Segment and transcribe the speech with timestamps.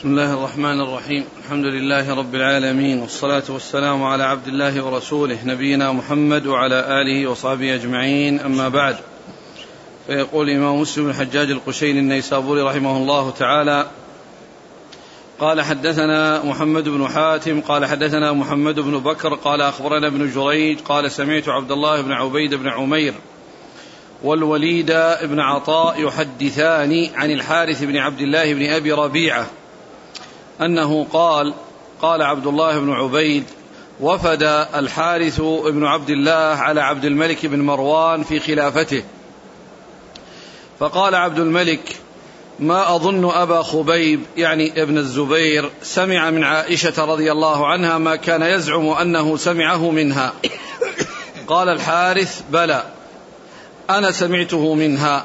[0.00, 1.24] بسم الله الرحمن الرحيم.
[1.44, 7.74] الحمد لله رب العالمين والصلاة والسلام على عبد الله ورسوله نبينا محمد وعلى آله وصحبه
[7.74, 8.40] أجمعين.
[8.40, 8.96] أما بعد
[10.06, 13.86] فيقول الإمام مسلم الحجاج القشيري النيسابوري رحمه الله تعالى
[15.38, 21.10] قال حدثنا محمد بن حاتم قال حدثنا محمد بن بكر قال أخبرنا ابن جريج قال
[21.10, 23.14] سمعت عبد الله بن عبيد بن عمير
[24.22, 24.90] والوليد
[25.22, 29.46] بن عطاء يحدثان عن الحارث بن عبد الله بن أبي ربيعة
[30.62, 31.54] أنه قال
[32.02, 33.44] قال عبد الله بن عبيد
[34.00, 34.42] وفد
[34.74, 39.02] الحارث بن عبد الله على عبد الملك بن مروان في خلافته.
[40.78, 41.96] فقال عبد الملك
[42.58, 48.42] ما أظن أبا خبيب يعني ابن الزبير سمع من عائشة رضي الله عنها ما كان
[48.42, 50.32] يزعم أنه سمعه منها.
[51.46, 52.84] قال الحارث بلى
[53.90, 55.24] أنا سمعته منها.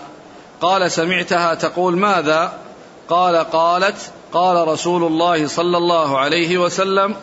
[0.61, 2.53] قال سمعتها تقول ماذا؟
[3.09, 7.16] قال قالت قال رسول الله صلى الله عليه وسلم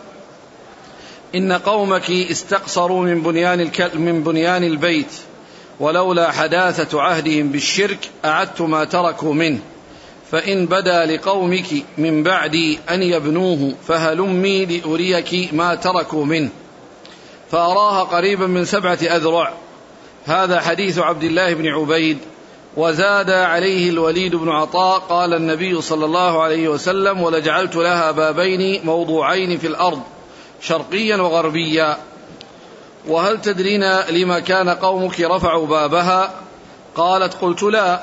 [1.34, 5.12] إن قومك استقصروا من بنيان من بنيان البيت
[5.81, 9.59] ولولا حداثة عهدهم بالشرك أعدت ما تركوا منه.
[10.31, 11.67] فإن بدا لقومك
[11.98, 16.50] من بعدي أن يبنوه فهلمي لأريك ما تركوا منه.
[17.50, 19.53] فأراها قريبا من سبعة أذرع.
[20.25, 22.19] هذا حديث عبد الله بن عبيد
[22.77, 29.59] وزاد عليه الوليد بن عطاء قال النبي صلى الله عليه وسلم ولجعلت لها بابين موضوعين
[29.59, 30.03] في الأرض
[30.61, 31.97] شرقيا وغربيا.
[33.09, 36.33] وهل تدرين لما كان قومك رفعوا بابها؟
[36.97, 38.03] قالت قلت لا.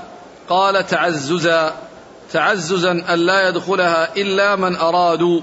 [0.50, 1.73] قال تعززا.
[2.31, 5.42] تعززا الا يدخلها إلا من أرادوا.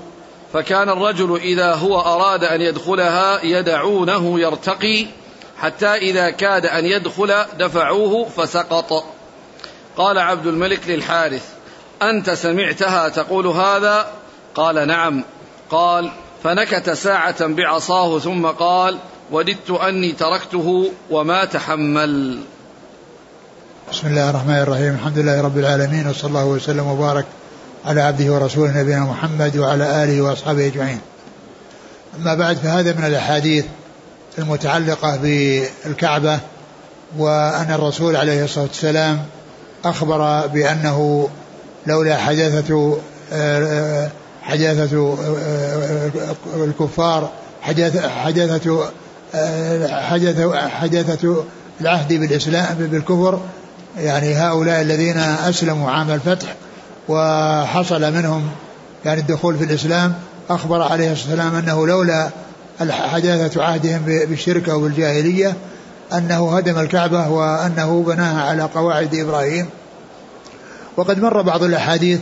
[0.52, 5.06] فكان الرجل إذا هو أراد أن يدخلها يدعونه يرتقي
[5.58, 9.15] حتى إذا كاد أن يدخل دفعوه فسقط.
[9.96, 11.42] قال عبد الملك للحارث
[12.02, 14.06] أنت سمعتها تقول هذا؟
[14.54, 15.24] قال نعم.
[15.70, 16.10] قال
[16.44, 18.98] فنكت ساعة بعصاه ثم قال
[19.30, 22.38] وددت أني تركته وما تحمل.
[23.92, 24.94] بسم الله الرحمن الرحيم.
[24.94, 27.24] الحمد لله رب العالمين وصلى الله وسلم وبارك
[27.84, 31.00] على عبده ورسوله نبينا محمد وعلى آله وأصحابه أجمعين.
[32.20, 33.64] أما بعد فهذا من الأحاديث
[34.38, 36.40] المتعلقة بالكعبة
[37.18, 39.26] وأن الرسول عليه الصلاة والسلام
[39.90, 41.28] أخبر بأنه
[41.86, 42.96] لولا حداثة
[44.42, 45.16] حداثة
[46.56, 47.30] الكفار
[47.62, 48.90] حداثة حداثة
[50.68, 51.44] حداثة
[51.80, 53.40] العهد بالإسلام بالكفر
[53.98, 56.54] يعني هؤلاء الذين أسلموا عام الفتح
[57.08, 58.48] وحصل منهم
[59.04, 60.14] يعني الدخول في الإسلام
[60.50, 62.30] أخبر عليه الصلاة والسلام أنه لولا
[62.90, 65.56] حداثة عهدهم بالشرك أو بالجاهلية
[66.12, 69.66] أنه هدم الكعبة وأنه بناها على قواعد إبراهيم.
[70.96, 72.20] وقد مر بعض الأحاديث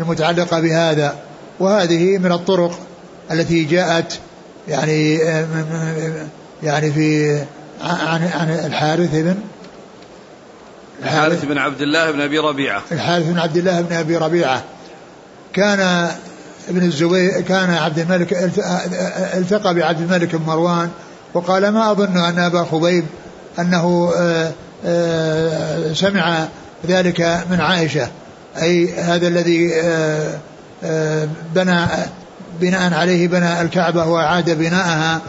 [0.00, 1.16] المتعلقة بهذا
[1.60, 2.78] وهذه من الطرق
[3.30, 4.18] التي جاءت
[4.68, 5.14] يعني
[6.62, 7.38] يعني في
[7.82, 9.36] عن عن الحارث بن
[11.02, 12.82] الحارث بن عبد الله بن أبي ربيعة.
[12.92, 14.62] الحارث بن عبد الله بن أبي ربيعة.
[15.52, 16.10] كان
[16.68, 18.32] ابن الزبير كان عبد الملك
[19.34, 20.90] التقى بعبد الملك بن مروان
[21.34, 23.04] وقال ما أظن أن أبا خبيب
[23.58, 24.52] أنه آه،
[24.86, 26.44] آه، سمع
[26.86, 27.20] ذلك
[27.50, 28.08] من عائشة.
[28.62, 29.72] أي هذا الذي
[30.84, 31.86] آه، بنى
[32.60, 35.20] بناء عليه بنى الكعبة وأعاد بناءها.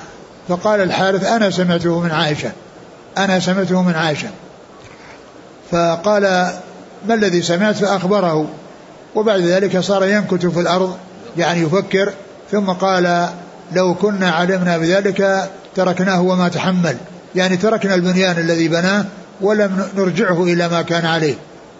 [0.47, 2.51] فقال الحارث أنا سمعته من عائشة.
[3.17, 4.27] أنا سمعته من عائشة.
[5.71, 6.23] فقال
[7.07, 8.47] ما الذي سمعت؟ فأخبره.
[9.15, 10.97] وبعد ذلك صار ينكت في الأرض
[11.37, 12.13] يعني يفكر.
[12.51, 13.29] ثم قال
[13.73, 16.97] لو كنا علمنا بذلك تركناه وما تحمل.
[17.35, 19.05] يعني تركنا البنيان الذي بناه
[19.41, 21.35] ولم نرجعه إلى ما كان عليه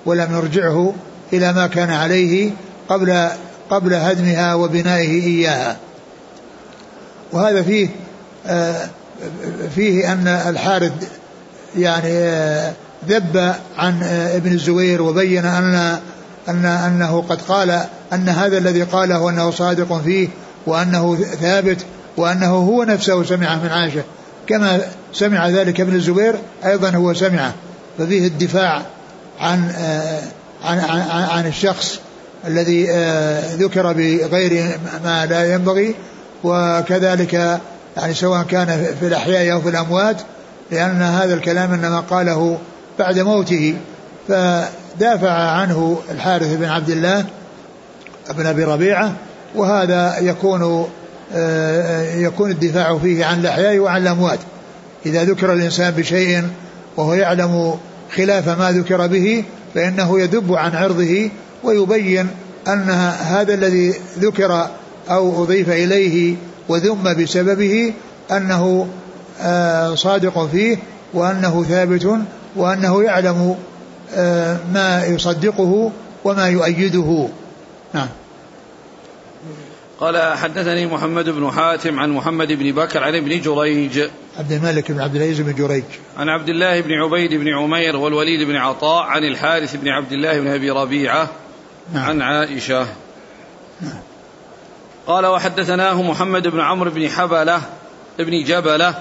[0.05, 0.93] ولم نرجعه
[1.33, 2.51] إلى ما كان عليه
[2.89, 3.27] قبل
[3.69, 5.77] قبل هدمها وبنائه إياها.
[7.31, 7.89] وهذا فيه
[8.47, 8.88] آه،
[9.75, 10.91] فيه أن الحارث
[11.77, 12.73] يعني آه،
[13.07, 15.99] ذب عن آه، ابن الزبير وبين أن
[16.49, 20.28] أن أنه قد قال أن هذا الذي قاله أنه صادق فيه
[20.67, 21.85] وأنه ثابت
[22.17, 24.03] وأنه هو نفسه سمعه من عائشة
[24.47, 24.81] كما
[25.16, 26.35] سمع ذلك ابن الزبير
[26.66, 27.53] أيضا هو سمعه
[27.97, 28.82] ففيه الدفاع
[29.40, 30.22] عن آه،
[30.64, 32.00] عن عن, عن الشخص
[32.47, 35.96] الذي آه، ذكر بغير ما لا ينبغي
[36.44, 37.34] وكذلك
[37.97, 40.22] يعني سواء كان في الأحياء أو في الأموات
[40.72, 42.58] لأن هذا الكلام إنما قاله
[43.00, 43.76] بعد موته.
[44.28, 47.26] فدافع عنه الحارث بن عبد الله
[48.38, 49.14] بن أبي ربيعة
[49.56, 50.88] وهذا يكون
[51.34, 54.40] آه، يكون الدفاع فيه عن الأحياء وعن الأموات.
[55.05, 56.43] إذا ذكر الإنسان بشيء
[56.97, 57.78] وهو يعلم
[58.16, 59.43] خلاف ما ذكر به
[59.75, 61.29] فإنه يدب عن عرضه
[61.63, 62.28] ويبين
[62.67, 64.67] أن هذا الذي ذكر
[65.09, 66.35] أو أضيف إليه
[66.69, 67.93] وذم بسببه
[68.31, 68.87] أنه
[69.41, 70.78] آه، صادق فيه
[71.13, 72.19] وأنه ثابت
[72.55, 73.55] وأنه يعلم
[74.16, 75.91] آه، ما يصدقه
[76.23, 77.28] وما يؤيده.
[77.93, 78.07] نعم.
[79.99, 83.99] قال حدثني محمد بن حاتم عن محمد بن بكر عن ابن جريج.
[84.37, 85.83] عبد الملك بن عبد العزيز بن جريج.
[86.17, 90.39] عن عبد الله بن عبيد بن عمير والوليد بن عطاء عن الحارث بن عبد الله
[90.39, 91.29] بن أبي ربيعة
[91.93, 92.03] نعم.
[92.03, 92.87] عن عائشة.
[93.81, 94.01] نعم.
[95.07, 97.61] قال وحدثناه محمد بن عمرو بن حبلة
[98.19, 98.93] بن جبلة.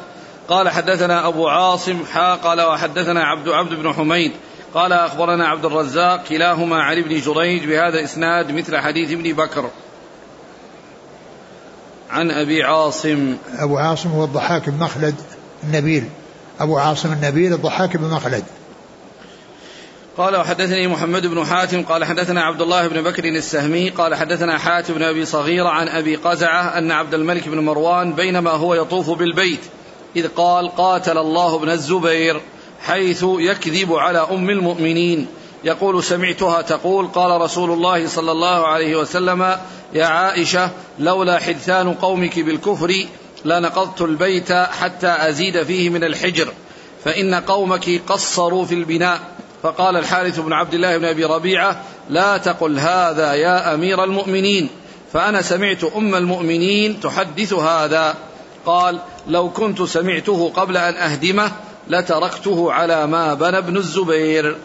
[0.48, 4.32] قال حدثنا أبو عاصم حا قال وحدثنا عبد عبد بن حميد.
[4.74, 9.70] قال أخبرنا عبد الرزاق كلاهما عن ابن جريج بهذا إسناد مثل حديث ابن بكر.
[12.10, 13.36] عن أبي عاصم.
[13.58, 15.14] أبو عاصم هو الضحاك بن مخلد
[15.64, 16.08] النبيل.
[16.60, 18.44] أبو عاصم النبيل الضحاك بن مخلد.
[20.16, 24.94] قال وحدثني محمد بن حاتم قال حدثنا عبد الله بن بكر السهمي قال حدثنا حاتم
[24.94, 29.60] بن أبي صغير عن أبي قزعة أن عبد الملك بن مروان بينما هو يطوف بالبيت
[30.16, 32.40] إذ قال قاتل الله ابن الزبير
[32.80, 35.26] حيث يكذب على أم المؤمنين.
[35.64, 39.56] يقول سمعتها تقول قال رسول الله صلى الله عليه وسلم
[39.92, 42.94] يا عائشة لولا حدثان قومك بالكفر
[43.44, 46.48] لنقضت البيت حتى أزيد فيه من الحجر
[47.04, 49.20] فإن قومك قصروا في البناء.
[49.62, 54.68] فقال الحارث بن عبد الله بن أبي ربيعة لا تقل هذا يا أمير المؤمنين.
[55.12, 58.14] فأنا سمعت أم المؤمنين تحدث هذا.
[58.66, 61.52] قال لو كنت سمعته قبل أن أهدمه
[61.88, 64.56] لتركته على ما بنى ابن الزبير.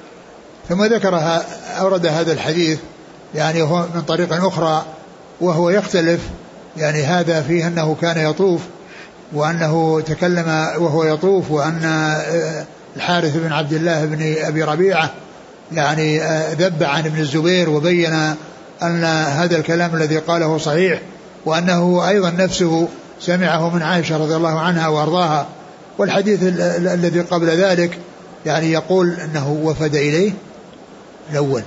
[0.69, 1.41] ثم ذكر
[1.79, 2.79] أورد هذا الحديث
[3.35, 4.85] يعني هو من طريق أخرى
[5.41, 6.21] وهو يختلف
[6.77, 8.61] يعني هذا فيه أنه كان يطوف
[9.33, 15.11] وأنه تكلم وهو يطوف وأن آه، الحارث بن عبد الله بن أبي ربيعة
[15.71, 18.13] يعني آه، ذب عن ابن الزبير وبين
[18.83, 21.01] أن هذا الكلام الذي قاله صحيح
[21.45, 22.87] وأنه أيضا نفسه
[23.21, 25.47] سمعه من عائشة رضي الله عنها وأرضاها.
[25.97, 27.97] والحديث الذي قبل ذلك
[28.45, 30.31] يعني يقول أنه وفد إليه
[31.31, 31.63] الأول.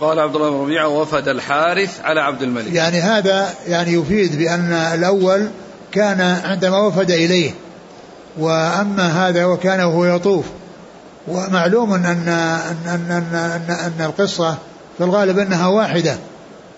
[0.00, 2.72] قال عبد الله بن ربيعة وفد الحارث على عبد الملك.
[2.72, 5.48] يعني هذا يعني يفيد بأن الأول
[5.92, 7.50] كان عندما وفد إليه
[8.38, 10.44] وأما هذا وكان وهو يطوف.
[11.28, 12.28] ومعلوم أن أن
[12.86, 14.54] أن أن, أن, أن القصة
[14.98, 16.16] في الغالب أنها واحدة.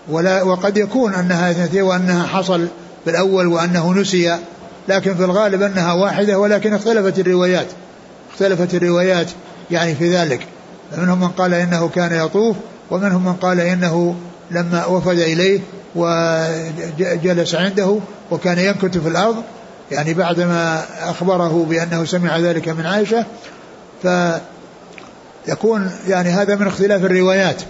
[0.09, 2.67] ولا وقد يكون أنها اثنتين وأنها حصل
[3.03, 4.37] في الأول وأنه نسي
[4.87, 7.67] لكن في الغالب أنها واحدة ولكن اختلفت الروايات.
[8.33, 9.27] اختلفت الروايات
[9.71, 10.47] يعني في ذلك.
[10.91, 12.55] فمنهم من قال إنه كان يطوف
[12.91, 14.15] ومنهم من قال إنه
[14.51, 15.59] لما وفد إليه
[15.95, 17.99] وجلس عنده
[18.31, 19.43] وكان ينكت في الأرض.
[19.91, 23.25] يعني بعدما أخبره بأنه سمع ذلك من عائشة
[25.45, 27.61] فيكون يعني هذا من اختلاف الروايات.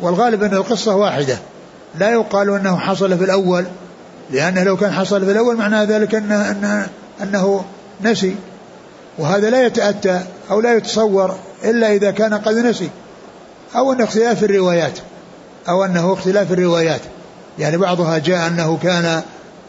[0.00, 1.38] والغالب أن القصة واحدة
[1.98, 3.64] لا يقال أنه حصل في الأول
[4.30, 6.86] لأنه لو كان حصل في الأول معنى ذلك أن أنه,
[7.22, 7.64] أنه
[8.04, 8.34] نسي.
[9.18, 10.20] وهذا لا يتأتى
[10.50, 12.90] أو لا يتصور إلا إذا كان قد نسي
[13.76, 14.98] أو أن اختلاف الروايات
[15.68, 17.00] أو أنه اختلاف الروايات.
[17.58, 19.22] يعني بعضها جاء أنه كان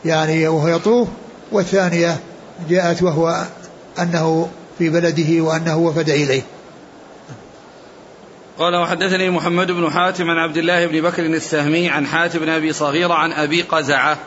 [0.05, 1.07] يعني وهو يطوف
[1.51, 2.19] والثانية
[2.69, 3.43] جاءت وهو
[3.99, 6.41] أنه في بلده وأنه وفد إليه.
[8.59, 12.73] قال وحدثني محمد بن حاتم عن عبد الله بن بكر السهمي عن حاتم بن أبي
[12.73, 14.17] صغيرة عن أبي قزعة.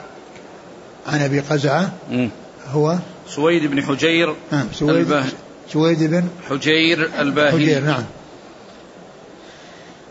[1.07, 1.91] عن أبي قزعة
[2.73, 2.97] هو
[3.29, 5.25] سويد بن حجير نعم سويد.
[5.73, 7.65] سويد بن حجير الباهلي.
[7.65, 8.05] حجير نعم.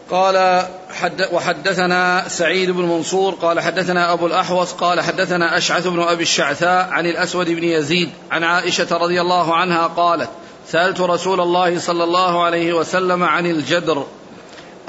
[0.09, 6.23] قال حد وحدثنا سعيد بن منصور قال حدثنا أبو الأحوص قال حدثنا أشعث بن أبي
[6.23, 10.29] الشعثاء عن الأسود بن يزيد عن عائشة رضي الله عنها قالت
[10.67, 14.05] سألت رسول الله صلى الله عليه وسلم عن الجدر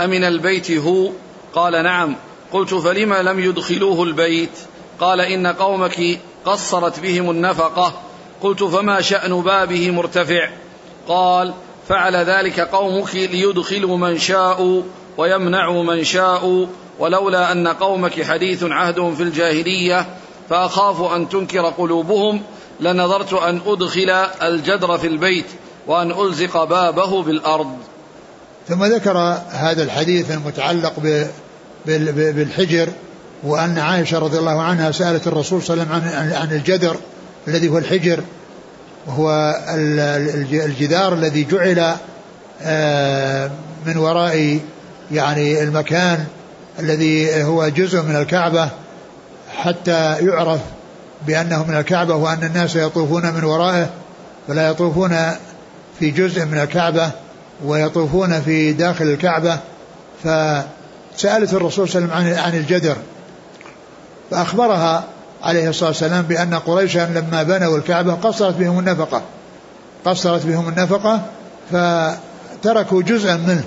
[0.01, 1.11] أمن البيت هو؟
[1.55, 2.17] قال نعم.
[2.53, 4.59] قلت فلم لم يدخلوه البيت؟
[5.01, 7.93] قال إن قومك قصرت بهم النفقة.
[8.41, 10.49] قلت فما شأن بابه مرتفع؟
[11.09, 11.55] قال
[11.89, 14.83] فعل ذلك قومك ليدخلوا من شاءوا
[15.19, 16.67] ويمنعوا من شاءوا
[16.99, 20.07] ولولا أن قومك حديث عهد في الجاهلية
[20.51, 22.43] فأخاف أن تنكر قلوبهم
[22.81, 24.11] لنظرت أن أدخل
[24.43, 25.47] الجدر في البيت
[25.87, 27.77] وأن ألزق بابه بالأرض.
[28.69, 29.19] ثم ذكر
[29.51, 30.93] هذا الحديث المتعلق
[31.87, 32.89] بالحجر
[33.45, 36.97] وأن عائشة رضي الله عنها سألت الرسول صلى الله عليه وسلم عن الجدر
[37.49, 38.21] الذي هو الحجر
[39.07, 39.57] وهو
[40.53, 41.97] الجدار الذي جعل
[42.63, 43.51] آه،
[43.87, 44.61] من وراء
[45.13, 46.27] يعني المكان
[46.79, 48.69] الذي هو جزء من الكعبة
[49.57, 50.61] حتى يعرف
[51.27, 53.91] بأنه من الكعبة وأن الناس يطوفون من ورائه
[54.49, 55.17] فلا يطوفون
[55.99, 57.11] في جزء من الكعبة
[57.65, 59.59] ويطوفون في داخل الكعبة.
[60.25, 60.29] ف
[61.17, 62.97] سألت الرسول صلى الله عليه وسلم عن الجدر
[64.31, 65.05] فأخبرها
[65.47, 69.23] عليه الصلاة والسلام بأن قريشا لما بنوا الكعبة قصرت بهم النفقة.
[70.05, 71.21] قصرت بهم النفقة
[71.73, 73.65] فتركوا جزءا منه.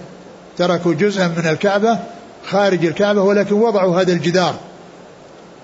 [0.57, 1.99] تركوا جزءا من الكعبة
[2.49, 4.55] خارج الكعبة ولكن وضعوا هذا الجدار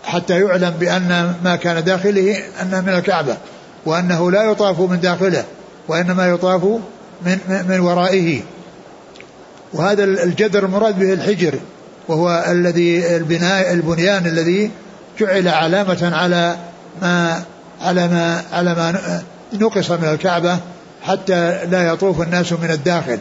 [0.03, 3.38] حتى يعلم بأن ما كان داخله أنه من الكعبة
[3.86, 5.43] وأنه لا يطاف من داخله
[5.88, 6.63] وإنما يطاف
[7.25, 8.41] من, من ورائه.
[9.74, 11.60] وهذا الجدر المراد به الحجر
[12.07, 14.72] وهو الذي البناء البنيان الذي
[15.19, 16.57] جعل علامة على
[17.01, 17.43] ما
[17.81, 19.22] على ما على ما
[19.53, 20.57] نقص من الكعبة
[21.03, 23.19] حتى لا يطوف الناس من الداخل.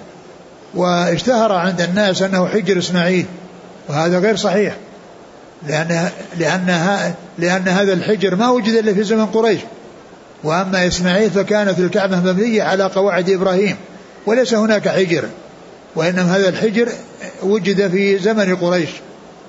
[0.75, 3.27] واشتهر عند الناس أنه حجر إسماعيل
[3.89, 4.77] وهذا غير صحيح
[5.69, 6.09] لأن
[6.39, 9.61] لأن لأن هذا الحجر ما وجد إلا في زمن قريش.
[10.45, 13.77] وأما إسماعيل فكانت الكعبة مبنية على قواعد إبراهيم
[14.27, 15.25] وليس هناك حجر
[15.97, 16.89] وإنما هذا الحجر
[17.43, 18.91] وجد في زمن قريش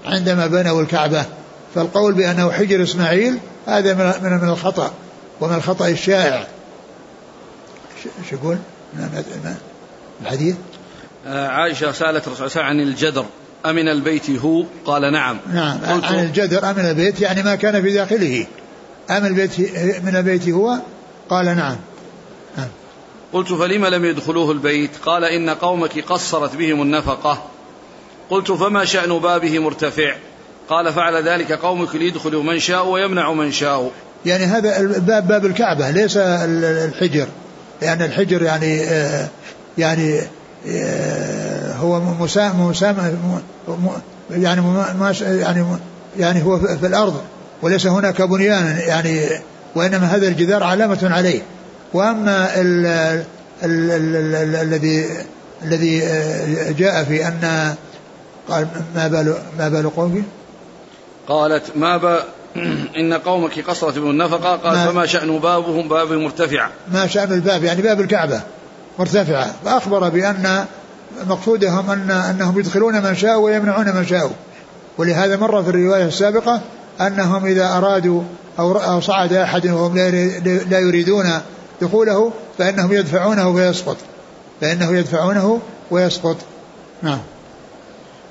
[0.05, 1.25] عندما بنوا الكعبة.
[1.75, 4.93] فالقول بأنه حجر إسماعيل هذا من من الخطأ
[5.41, 6.47] ومن الخطأ الشائع.
[8.29, 8.57] شو يقول؟
[10.21, 10.55] الحديث؟
[11.27, 13.25] آه، عائشة سألت الرسول صلى الله عليه وسلم عن الجدر.
[13.65, 15.37] أمن البيت هو؟ قال نعم.
[15.53, 15.79] نعم.
[15.83, 18.45] عن الجدر أمن البيت يعني ما كان في داخله.
[19.09, 19.59] أمن البيت
[20.03, 20.77] من البيت هو؟
[21.29, 21.75] قال نعم.
[22.57, 22.67] نعم.
[23.33, 27.43] قلت فلم لم يدخلوه البيت؟ قال إن قومك قصرت بهم النفقة.
[28.29, 30.15] قلت فما شأن بابه مرتفع؟
[30.69, 33.91] قال فعل ذلك قومك ليدخلوا من شاء ويمنع من شاء.
[34.25, 37.27] يعني هذا الباب باب الكعبة ليس الحجر.
[37.81, 39.27] لأن الحجر يعني آه،
[39.77, 40.21] يعني
[40.69, 42.95] آه، هو مسام مسام
[44.31, 44.61] يعني
[45.19, 45.65] يعني
[46.17, 47.21] يعني هو في الأرض
[47.61, 49.21] وليس هناك بنيان يعني
[49.75, 51.41] وإنما هذا الجدار علامة عليه.
[51.93, 52.49] وأما
[53.63, 55.05] الذي
[55.63, 57.75] الذي آه، جاء في أن
[58.49, 60.23] قال ما بال ما بال قومك؟
[61.27, 62.19] قالت ما ب...
[62.99, 64.55] إن قومك قصرت بهم النفقة.
[64.55, 66.69] قال ما فما شأن بابهم؟ باب مرتفع.
[66.91, 68.41] ما شأن الباب يعني باب الكعبة
[68.99, 69.53] مرتفعة.
[69.65, 70.65] فأخبر بأن
[71.27, 74.31] مقصودهم أن أنهم يدخلون من شاء ويمنعون من شاء
[74.97, 76.61] ولهذا مر في الرواية السابقة
[77.01, 78.21] أنهم إذا أرادوا
[78.59, 79.97] أو, أو صعد أحد وهم
[80.69, 81.25] لا يريدون
[81.81, 83.97] دخوله فإنهم يدفعونه ويسقط.
[84.61, 85.59] فإنه يدفعونه
[85.91, 86.37] ويسقط.
[87.01, 87.19] نعم.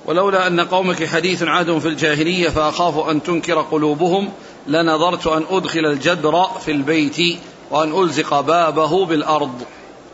[0.07, 4.29] ولولا أن قومك حديث عهد في الجاهلية فأخاف أن تنكر قلوبهم
[4.67, 7.17] لنظرت أن أدخل الجدر في البيت
[7.71, 9.53] وأن ألزق بابه بالأرض.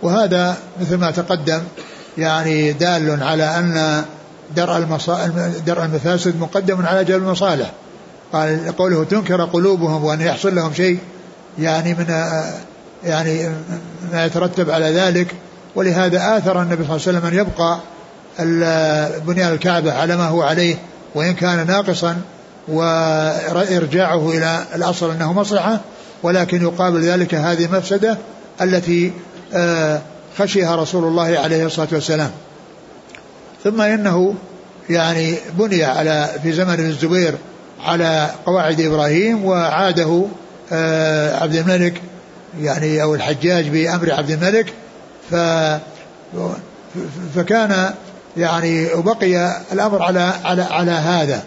[0.03, 1.61] وهذا مثل ما تقدم
[2.19, 4.05] يعني دال على أن
[4.57, 4.99] درء,
[5.67, 7.73] درء المفاسد مقدم على جلب المصالح.
[8.33, 10.99] قال قوله تنكر قلوبهم وأن يحصل لهم شيء
[11.59, 12.25] يعني من
[13.05, 13.51] يعني
[14.13, 15.35] ما يترتب على ذلك.
[15.75, 17.79] ولهذا آثر النبي صلى الله عليه وسلم أن يبقى
[19.27, 20.77] بنيان الكعبة على ما هو عليه
[21.15, 22.17] وإن كان ناقصا
[22.69, 25.81] وإرجاعه إلى الأصل أنه مصلحة
[26.23, 28.19] ولكن يقابل ذلك هذه المفسدة
[28.63, 29.13] التي
[29.55, 30.01] آه،
[30.39, 32.31] خشيها رسول الله عليه الصلاة والسلام.
[33.65, 34.35] ثم إنه
[34.91, 37.35] يعني بني على في زمن الزبير
[37.85, 40.25] على قواعد إبراهيم وعاده
[40.73, 42.03] آه، عبد الملك
[42.61, 44.73] يعني أو الحجاج بأمر عبد الملك
[45.31, 45.35] ف
[47.35, 47.95] فكان
[48.37, 51.43] يعني وبقي الأمر على على على هذا.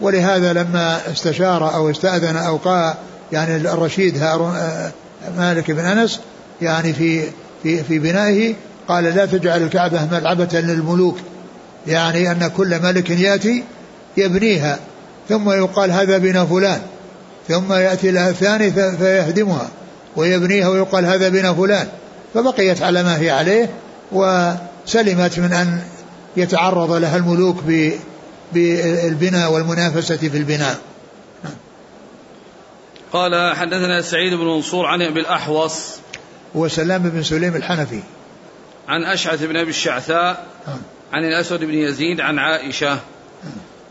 [0.00, 2.94] ولهذا لما استشار أو استأذن أو قال
[3.32, 4.92] يعني الرشيد هارون آه،
[5.36, 6.20] مالك بن أنس
[6.62, 7.22] يعني في
[7.62, 8.54] في في بنائه
[8.88, 11.16] قال لا تجعل الكعبة ملعبة للملوك.
[11.86, 13.64] يعني أن كل ملك يأتي
[14.16, 14.78] يبنيها
[15.28, 16.80] ثم يقال هذا بنا فلان
[17.48, 19.68] ثم يأتي لها الثاني فيهدمها
[20.16, 21.86] ويبنيها ويقال هذا بنا فلان.
[22.34, 23.68] فبقيت على ما هي عليه
[24.12, 25.80] وسلمت من أن
[26.36, 27.56] يتعرض لها الملوك
[28.52, 30.78] بالبناء والمنافسة في البناء.
[33.12, 35.96] قال حدثنا سعيد بن منصور عن ابي الأحوص
[36.54, 38.00] وسلام بن سليم الحنفي.
[38.88, 40.46] عن أشعث بن أبي الشعثاء
[41.12, 42.98] عن الأسود بن يزيد عن عائشة.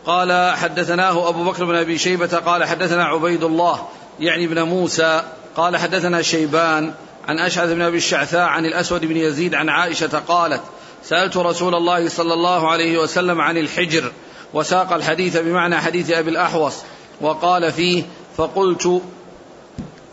[0.06, 3.86] قال حدثناه أبو بكر بن أبي شيبة قال حدثنا عبيد الله
[4.20, 5.22] يعني ابن موسى.
[5.56, 6.92] قال حدثنا شيبان
[7.28, 10.60] عن أشعث بن أبي الشعثاء عن الأسود بن يزيد عن عائشة قالت
[11.04, 14.12] سألت رسول الله صلى الله عليه وسلم عن الحجر
[14.54, 16.74] وساق الحديث بمعنى حديث أبي الأحوص
[17.20, 18.02] وقال فيه
[18.36, 19.02] فقلت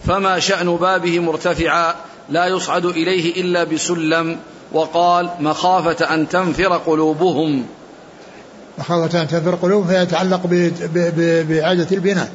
[0.08, 1.96] فما شأن بابه مرتفعا
[2.29, 4.39] لا يصعد إليه إلا بسلم؟
[4.72, 7.65] وقال مخافة أن تنفر قلوبهم.
[8.77, 10.41] مخافة أن تنفر قلوبهم فيتعلق
[11.48, 12.31] بإعادة البناء.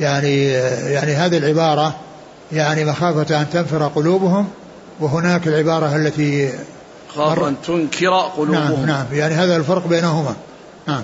[0.00, 0.46] يعني
[0.92, 1.96] يعني هذه العبارة
[2.52, 4.48] يعني مخافة أن تنفر قلوبهم
[5.00, 6.52] وهناك العبارة التي
[7.16, 8.86] خاف أن تنكر قلوبهم.
[8.86, 9.06] نعم نعم.
[9.12, 10.36] يعني هذا الفرق بينهما.
[10.86, 11.02] نعم.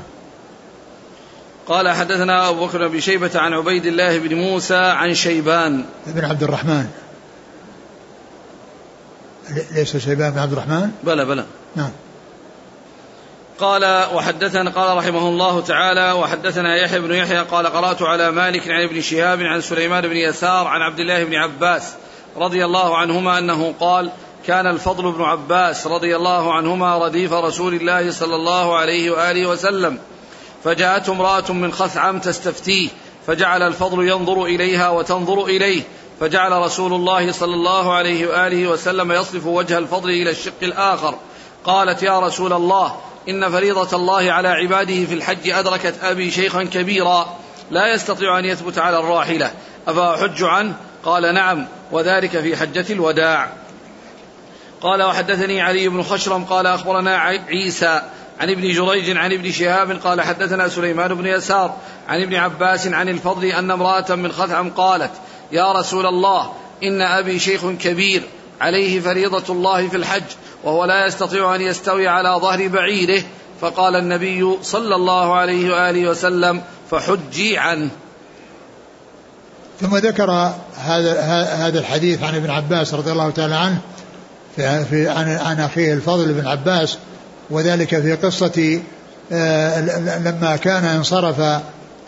[1.69, 5.85] قال حدثنا أبو بكر بن شيبة عن عبيد الله بن موسى عن شيبان.
[6.07, 6.87] بن عبد الرحمن.
[9.75, 11.45] ليس شيبان بن عبد الرحمن؟ بلى بلى.
[11.77, 11.91] نعم.
[13.59, 18.83] قال وحدثنا قال رحمه الله تعالى وحدثنا يحيى بن يحيى قال قرأت على مالك عن
[18.83, 21.93] ابن شهاب عن سليمان بن يسار عن عبد الله بن عباس
[22.37, 24.11] رضي الله عنهما أنه قال
[24.47, 29.99] كان الفضل بن عباس رضي الله عنهما رديف رسول الله صلى الله عليه وآله وسلم.
[30.65, 32.89] فجاءته امرأة من خثعم تستفتيه
[33.27, 35.83] فجعل الفضل ينظر إليها وتنظر إليه.
[36.21, 41.15] فجعل رسول الله صلى الله عليه وآله وسلم يصرف وجه الفضل إلى الشق الآخر.
[41.65, 42.97] قالت يا رسول الله
[43.29, 47.37] إن فريضة الله على عباده في الحج أدركت أبي شيخا كبيرا.
[47.71, 49.51] لا يستطيع أن يثبت على الراحلة.
[49.89, 53.62] أفأحج عنه؟ قال نعم وذلك في حجة الوداع.
[54.83, 57.17] قال وحدثني علي بن خشرم قال أخبرنا
[57.49, 58.03] عيسى
[58.41, 61.77] عن ابن جريج عن ابن شهاب قال حدثنا سليمان بن يسار
[62.09, 65.11] عن ابن عباس عن الفضل أن امرأة من خثعم قالت
[65.53, 68.23] يا رسول الله إن أبي شيخ كبير
[68.61, 70.23] عليه فريضة الله في الحج
[70.65, 73.23] وهو لا يستطيع أن يستوي على ظهر بعيره
[73.61, 77.91] فقال النبي صلى الله عليه وآله وسلم فحجي عنه.
[79.81, 80.31] ثم ذكر
[80.77, 81.21] هذا
[81.67, 83.81] هذا الحديث عن ابن عباس رضي الله تعالى عنه
[84.57, 86.99] في, عن, عن أخيه الفضل بن عباس
[87.51, 88.81] وذلك في قصة
[89.33, 89.81] آه،
[90.19, 91.41] لما كان انصرف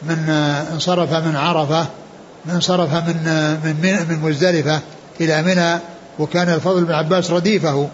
[0.03, 0.29] من
[0.73, 1.87] انصرف من عرفة
[2.51, 3.17] انصرف من
[3.65, 4.81] من من مزدلفة
[5.21, 5.79] إلى منى
[6.19, 7.89] وكان الفضل بن عباس رديفه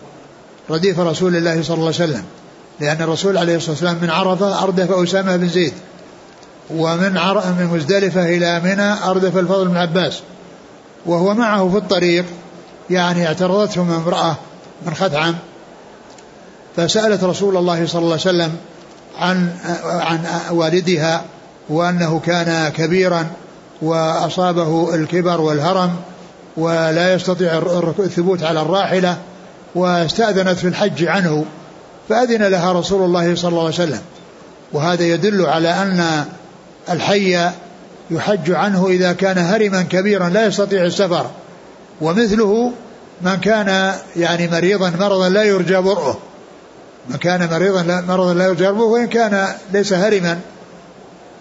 [0.71, 2.25] رديف رسول الله صلى الله عليه وسلم
[2.81, 5.73] لأن الرسول عليه الصلاة والسلام من عرفة أردف أسامة بن زيد
[6.71, 7.13] ومن.
[7.59, 10.21] من مزدلفة إلى منى أردف الفضل بن عباس
[11.07, 12.25] وهو معه في الطريق
[12.91, 14.37] يعني اعترضته من امرأة
[14.87, 15.35] من خثعم
[16.77, 18.57] فسألت رسول الله صلى الله عليه وسلم
[19.19, 19.51] عن
[19.85, 21.25] عن والدها
[21.69, 23.27] وأنه كان كبيرا
[23.83, 25.97] وأصابه الكبر والهرم
[26.57, 27.59] ولا يستطيع
[27.99, 29.17] الثبوت على الراحلة
[29.75, 31.45] واستأذنت في الحج عنه
[32.09, 34.01] فأذن لها رسول الله صلى الله عليه وسلم.
[34.73, 36.25] وهذا يدل على أن
[36.91, 37.51] الحي
[38.11, 41.31] يحج عنه إذا كان هرما كبيرا لا يستطيع السفر.
[42.01, 42.73] ومثله
[43.23, 46.19] من كان يعني مريضا مرضا لا يرجى برؤه.
[47.09, 50.39] من كان مريضا مرضا لا يرجى برؤه وإن كان ليس هرما.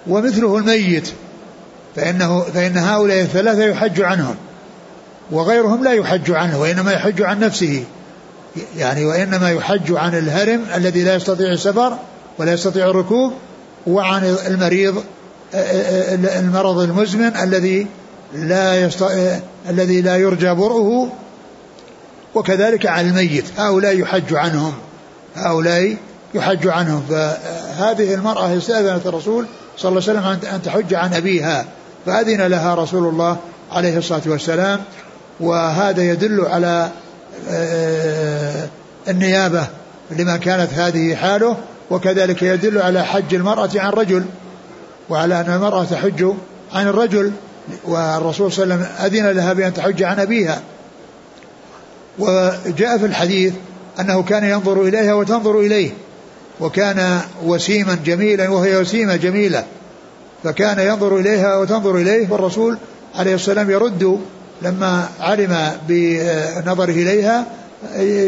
[0.07, 1.09] ومثله الميت
[1.95, 4.35] فإنه فإن هؤلاء الثلاثة يحج عنهم
[5.31, 7.83] وغيرهم لا يحج عنه وإنما يحج عن نفسه.
[8.77, 11.97] يعني وإنما يحج عن الهرم الذي لا يستطيع السفر
[12.37, 13.33] ولا يستطيع الركوب
[13.87, 15.03] وعن المريض
[16.23, 17.87] المرض المزمن الذي
[18.33, 19.05] لا يست...
[19.69, 21.09] الذي لا يرجى برؤه
[22.35, 23.45] وكذلك عن الميت.
[23.57, 24.73] هؤلاء يحج عنهم.
[25.35, 25.97] هؤلاء
[26.33, 27.03] يحج عنهم.
[27.09, 29.45] فهذه المرأة استأذنت الرسول
[29.77, 31.65] صلى الله عليه وسلم أن تحج عن أبيها
[32.05, 33.37] فأذن لها رسول الله
[33.71, 34.79] عليه الصلاة والسلام.
[35.39, 36.89] وهذا يدل على
[37.49, 38.67] آه،
[39.07, 39.67] النيابة
[40.11, 41.57] لما كانت هذه حاله.
[41.89, 44.25] وكذلك يدل على حج المرأة عن رجل
[45.09, 46.25] وعلى أن المرأة تحج
[46.73, 47.31] عن الرجل.
[47.85, 50.61] والرسول صلى الله عليه وسلم أذن لها بأن تحج عن أبيها.
[52.19, 53.53] وجاء في الحديث
[53.99, 55.91] أنه كان ينظر إليها وتنظر إليه
[56.59, 59.65] وكان وسيما جميلا وهي وسيمة جميلة.
[60.43, 62.77] فكان ينظر إليها وتنظر إليه والرسول
[63.15, 64.19] عليه السلام يرد
[64.61, 67.45] لما علم بنظره إليها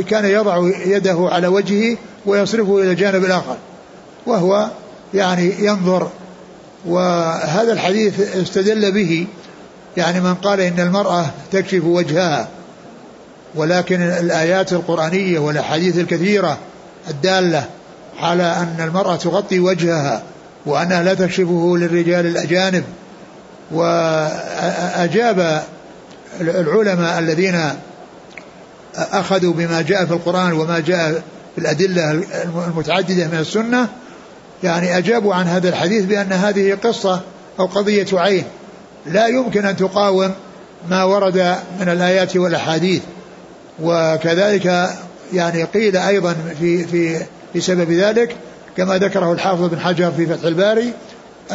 [0.01, 3.57] كان يضع يده على وجهه ويصرفه إلى الجانب الآخر.
[4.25, 4.69] وهو
[5.13, 6.09] يعني ينظر
[6.85, 9.27] وهذا الحديث استدل به
[9.97, 12.47] يعني من قال إن المرأة تكشف وجهها
[13.55, 16.57] ولكن الآيات القرآنية والأحاديث الكثيرة
[17.09, 17.65] الدالة
[18.19, 20.23] على أن المرأة تغطي وجهها
[20.65, 22.83] وأنها لا تكشفه للرجال الأجانب.
[23.71, 25.63] وأجاب
[26.41, 27.61] العلماء الذين
[28.95, 31.23] أخذوا بما جاء في القرآن وما جاء
[31.55, 32.11] في الأدلة
[32.67, 33.87] المتعددة من السنة
[34.63, 37.21] يعني أجابوا عن هذا الحديث بأن هذه قصة
[37.59, 38.43] أو قضية عين.
[39.05, 40.31] لا يمكن أن تقاوم
[40.89, 43.01] ما ورد من الآيات والأحاديث.
[43.81, 44.89] وكذلك
[45.33, 48.35] يعني قيل أيضا في في بسبب ذلك
[48.77, 50.93] كما ذكره الحافظ بن حجر في فتح الباري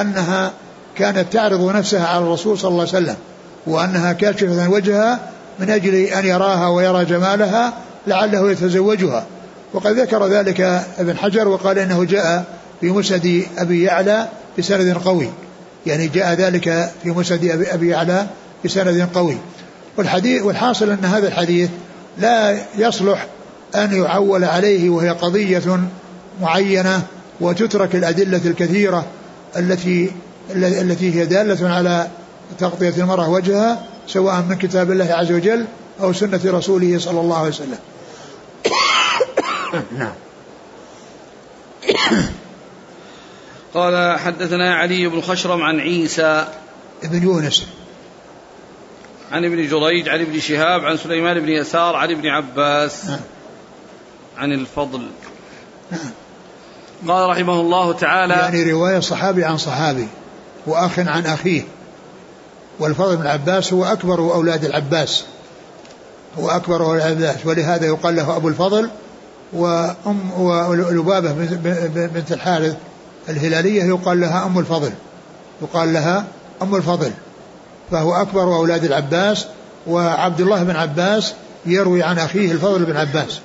[0.01, 0.53] أنها
[0.97, 3.17] كانت تعرض نفسها على الرسول صلى الله عليه وسلم
[3.67, 5.21] وأنها كاشفة وجهها
[5.59, 7.73] من أجل أن يراها ويرى جمالها
[8.07, 9.27] لعله يتزوجها.
[9.73, 10.61] وقد ذكر ذلك
[10.99, 12.45] ابن حجر وقال إنه جاء
[12.81, 15.29] في مسند أبي يعلى بسند قوي.
[15.87, 18.27] يعني جاء ذلك في مسند أبي يعلى
[18.65, 19.37] بسند قوي.
[19.97, 21.71] والحديث والحاصل أن هذا الحديث
[22.19, 23.27] لا يصلح
[23.75, 25.81] أن يعول عليه وهي قضية
[26.41, 27.03] معينة
[27.41, 29.07] وتترك الأدلة الكثيرة
[29.57, 30.13] التي
[30.55, 32.09] التي هي دالة على
[32.59, 35.65] تغطية المرأة وجهها سواء من كتاب الله عز وجل
[36.01, 37.79] أو سنة رسوله صلى الله عليه وسلم.
[39.99, 40.13] نعم.
[43.77, 46.49] قال حدثنا علي بن خشرم عن عيسى
[47.03, 47.67] بن يونس
[49.33, 53.21] عن ابن جريج عن ابن شهاب عن سليمان بن يسار عن ابن عباس نعم.
[54.37, 55.07] عن الفضل
[55.91, 56.11] نعم.
[57.09, 60.09] قال رحمه الله تعالى يعني رواية صحابي عن صحابي
[60.67, 61.63] وأخ عن أخيه
[62.79, 65.25] والفضل بن عباس هو أكبر أولاد العباس
[66.39, 68.91] هو أكبر أولاد العباس ولهذا يقال له أبو الفضل
[69.53, 71.33] وأم ولبابة
[72.15, 72.77] بنت الحارث
[73.29, 74.93] الهلالية يقال لها أم الفضل.
[75.63, 76.27] يقال لها
[76.63, 77.13] أم الفضل.
[77.91, 79.47] فهو أكبر أولاد العباس
[79.87, 81.35] وعبد الله بن عباس
[81.67, 83.41] يروي عن أخيه الفضل بن عباس.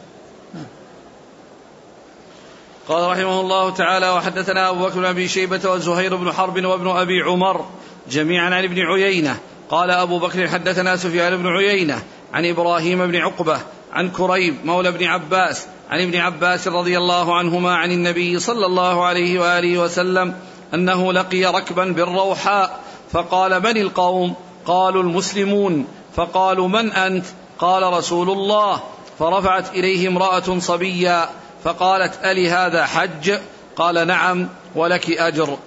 [2.88, 7.22] قال رحمه الله تعالى وحدثنا أبو بكر بن أبي شيبة وزهير بن حرب وابن أبي
[7.22, 7.65] عمر
[8.10, 9.38] جميعا عن ابن عيينة.
[9.70, 13.60] قال أبو بكر حدثنا سفيان بن عيينة عن إبراهيم بن عقبة
[13.94, 19.06] عن كريب مولى بن عباس عن ابن عباس رضي الله عنهما عن النبي صلى الله
[19.06, 20.36] عليه وآله وسلم
[20.74, 22.80] أنه لقي ركبا بالروحاء
[23.12, 25.88] فقال من القوم؟ قالوا المسلمون.
[26.16, 27.26] فقالوا من أنت؟
[27.60, 28.82] قال رسول الله.
[29.20, 31.30] فرفعت إليه امرأة صبيا
[31.64, 33.40] فقالت ألي هذا حج؟
[33.76, 35.58] قال نعم ولك أجر.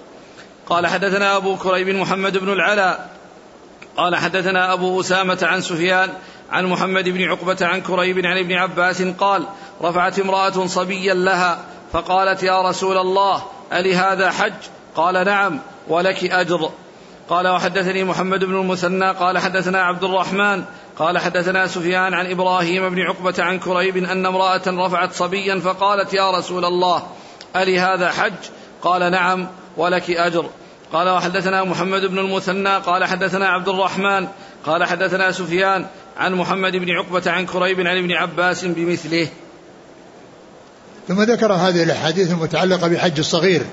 [0.69, 3.09] قال حدثنا أبو كريب محمد بن العلاء.
[3.97, 6.09] قال حدثنا أبو أسامة عن سفيان
[6.51, 9.45] عن محمد بن عقبة عن كريب عن ابن عباس قال
[9.81, 11.59] رفعت امرأة صبيا لها
[11.93, 14.53] فقالت يا رسول الله ألي هذا حج؟
[14.95, 16.69] قال نعم ولك أجر.
[17.29, 19.11] قال وحدثني محمد بن المثنى.
[19.11, 20.63] قال حدثنا عبد الرحمن.
[20.99, 26.31] قال حدثنا سفيان عن إبراهيم بن عقبة عن كريب أن امرأة رفعت صبيا فقالت يا
[26.31, 27.03] رسول الله
[27.55, 28.33] ألي هذا حج؟
[28.81, 30.49] قال نعم ولك أجر.
[30.93, 32.77] قال وحدثنا محمد بن المثنى.
[32.77, 34.27] قال حدثنا عبد الرحمن.
[34.65, 35.85] قال حدثنا سفيان
[36.17, 39.27] عن محمد بن عقبة عن كريب عن ابن عباس بمثله.
[41.07, 43.65] ثم ذكر هذه الأحاديث المتعلقة بحج الصغير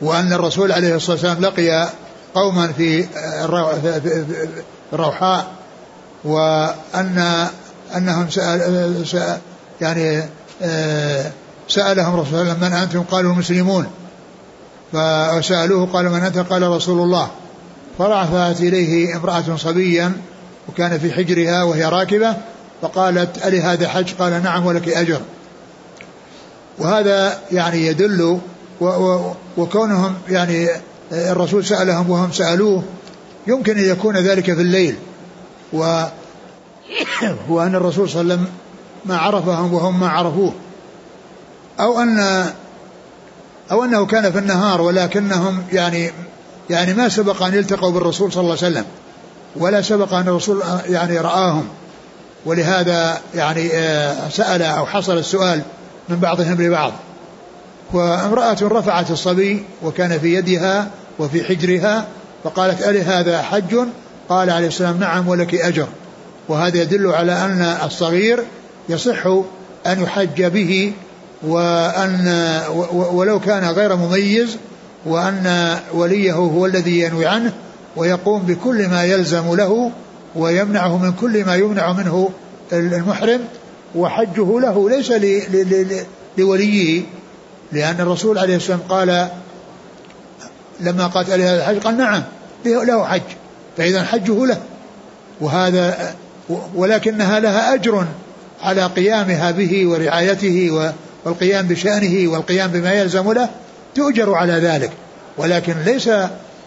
[0.00, 1.88] وأن الرسول عليه الصلاة والسلام لقي
[2.34, 3.06] قوما في
[4.92, 5.46] الروحاء
[6.24, 7.48] وأن
[7.96, 9.38] أنهم سأل, سأل
[9.80, 10.22] يعني
[10.62, 11.30] آه،
[11.68, 13.86] سألهم رسول الله من أنتم؟ قالوا المسلمون
[14.92, 17.30] فسألوه قال من أنت؟ قال رسول الله.
[17.98, 20.12] فرفعت إليه امرأة صبيا
[20.68, 22.36] وكان في حجرها وهي راكبة
[22.82, 25.20] فقالت ألي هذا حج؟ قال نعم ولك أجر.
[26.78, 28.38] وهذا يعني يدل
[29.56, 30.68] وكونهم يعني
[31.12, 32.82] الرسول سألهم وهم سألوه
[33.46, 34.96] يمكن أن يكون ذلك في الليل.
[35.72, 36.04] و
[37.48, 38.54] وأن الرسول صلى الله عليه وسلم
[39.04, 40.52] ما عرفهم وهم ما عرفوه.
[41.80, 42.46] أو أن
[43.70, 46.12] أو أنه كان في النهار ولكنهم يعني
[46.70, 48.84] يعني ما سبق أن يلتقوا بالرسول صلى الله عليه وسلم
[49.56, 51.68] ولا سبق أن الرسول يعني رآهم.
[52.46, 55.62] ولهذا يعني آه، سأل أو حصل السؤال
[56.08, 56.92] من بعضهم لبعض
[57.92, 62.06] وامرأة رفعت الصبي وكان في يدها وفي حجرها
[62.44, 63.76] فقالت ألي هذا حج؟
[64.28, 65.86] قال عليه السلام نعم ولك أجر.
[66.48, 68.44] وهذا يدل على أن الصغير
[68.88, 69.26] يصح
[69.86, 70.92] أن يحج به
[71.42, 72.60] وأن
[72.92, 74.56] ولو كان غير مميز
[75.06, 77.52] وأن وليه هو الذي ينوي عنه
[77.96, 79.90] ويقوم بكل ما يلزم له
[80.36, 82.30] ويمنعه من كل ما يمنع منه
[82.72, 83.40] المحرم.
[83.94, 85.12] وحجه له ليس
[86.38, 87.02] لوليه
[87.72, 89.28] لأن الرسول عليه السلام قال
[90.80, 92.22] لما قالت عليه هذا الحج؟ قال نعم
[92.64, 93.20] له حج
[93.76, 94.60] فإذا حجه له.
[95.40, 96.14] وهذا
[96.74, 98.06] ولكنها لها أجر
[98.62, 100.90] على قيامها به ورعايته
[101.24, 103.48] والقيام بشأنه والقيام بما يلزم له
[103.94, 104.90] تؤجر على ذلك.
[105.38, 106.10] ولكن ليس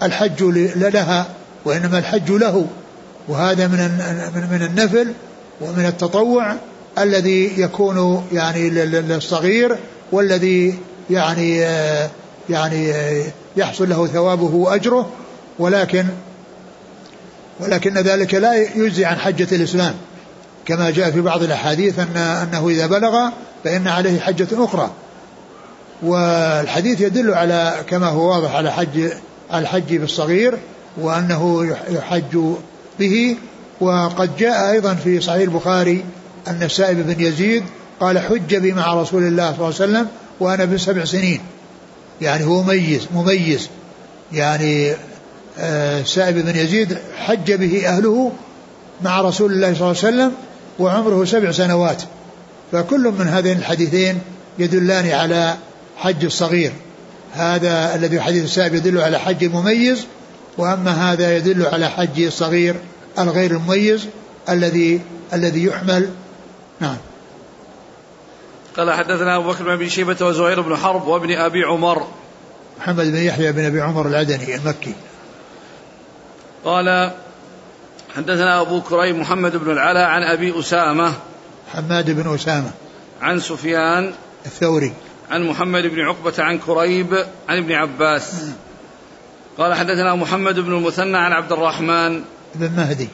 [0.03, 0.43] الحج
[0.75, 1.25] لها
[1.65, 2.67] وإنما الحج له.
[3.27, 3.77] وهذا من
[4.51, 5.13] من النفل
[5.61, 6.55] ومن التطوع
[6.99, 9.75] الذي يكون يعني للصغير
[10.11, 10.75] والذي
[11.09, 11.57] يعني
[12.49, 12.93] يعني
[13.57, 15.09] يحصل له ثوابه وأجره
[15.59, 16.05] ولكن
[17.59, 19.93] ولكن ذلك لا يجزي عن حجة الإسلام.
[20.65, 23.29] كما جاء في بعض الأحاديث أن أنه إذا بلغ
[23.63, 24.91] فإن عليه حجة أخرى.
[26.03, 29.11] والحديث يدل على كما هو واضح على حج
[29.53, 30.57] الحج بالصغير
[30.97, 32.37] وأنه يحج
[32.99, 33.37] به.
[33.81, 36.05] وقد جاء أيضا في صحيح البخاري
[36.47, 37.63] أن السائب بن يزيد
[37.99, 40.07] قال حج بي مع رسول الله صلى الله عليه وسلم
[40.39, 41.41] وأنا ابن سبع سنين.
[42.21, 43.69] يعني هو مميز مميز.
[44.33, 44.93] يعني
[45.59, 48.31] آه سائب بن يزيد حج به أهله
[49.01, 50.31] مع رسول الله صلى الله عليه وسلم
[50.79, 52.01] وعمره سبع سنوات.
[52.71, 54.19] فكل من هذين الحديثين
[54.59, 55.55] يدلان على
[55.97, 56.71] حج الصغير.
[57.33, 60.05] هذا الذي حديث السائب يدل على حج المميز
[60.57, 62.75] وأما هذا يدل على حج الصغير
[63.19, 64.05] الغير المميز
[64.49, 65.01] الذي
[65.33, 66.09] الذي يحمل
[66.79, 66.97] نعم.
[68.77, 72.07] قال حدثنا أبو بكر بن أبي شيبة وزهير بن حرب وابن أبي عمر.
[72.79, 74.93] محمد بن يحيى بن أبي عمر العدني المكي.
[76.65, 77.11] قال
[78.15, 81.13] حدثنا أبو كريم محمد بن العلاء عن أبي أسامة.
[81.73, 82.71] حماد بن أسامة.
[83.21, 84.13] عن سفيان.
[84.45, 84.93] الثوري.
[85.31, 88.45] عن محمد بن عقبة عن كريب عن ابن عباس.
[89.57, 92.23] قال حدثنا محمد بن المثنى عن عبد الرحمن.
[92.55, 93.09] بن مهدي.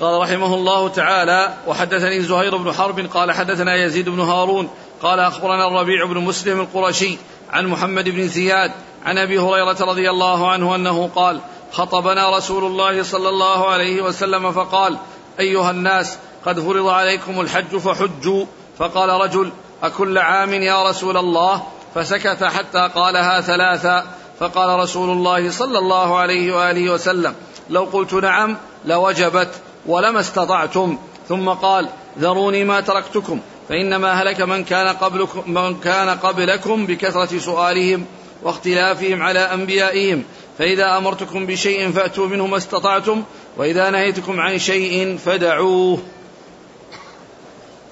[0.00, 4.68] قال رحمه الله تعالى وحدثني زهير بن حرب قال حدثنا يزيد بن هارون
[5.02, 7.18] قال أخبرنا الربيع بن مسلم القرشي
[7.50, 8.72] عن محمد بن زياد
[9.06, 11.40] عن أبي هريرة رضي الله عنه أنه قال
[11.72, 14.96] خطبنا رسول الله صلى الله عليه وسلم فقال
[15.40, 18.46] أيها الناس قد فرض عليكم الحج فحجوا.
[18.78, 21.62] فقال رجل أكل عام يا رسول الله؟
[21.94, 24.06] فسكت حتى قالها ثلاثا
[24.40, 27.34] فقال رسول الله صلى الله عليه وآله وسلم
[27.70, 29.50] لو قلت نعم لوجبت.
[29.88, 36.86] ولما استطعتم؟ ثم قال ذروني ما تركتكم فإنما هلك من كان قبلكم من كان قبلكم
[36.86, 38.04] بكثرة سؤالهم
[38.42, 40.22] واختلافهم على أنبيائهم.
[40.58, 43.22] فإذا أمرتكم بشيء فأتوا منه ما استطعتم
[43.56, 45.98] وإذا نهيتكم عن شيء فدعوه.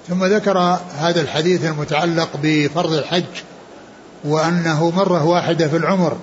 [0.07, 0.57] ثم ذكر
[0.97, 3.23] هذا الحديث المتعلق بفرض الحج
[4.23, 6.17] وأنه مرة واحدة في العمر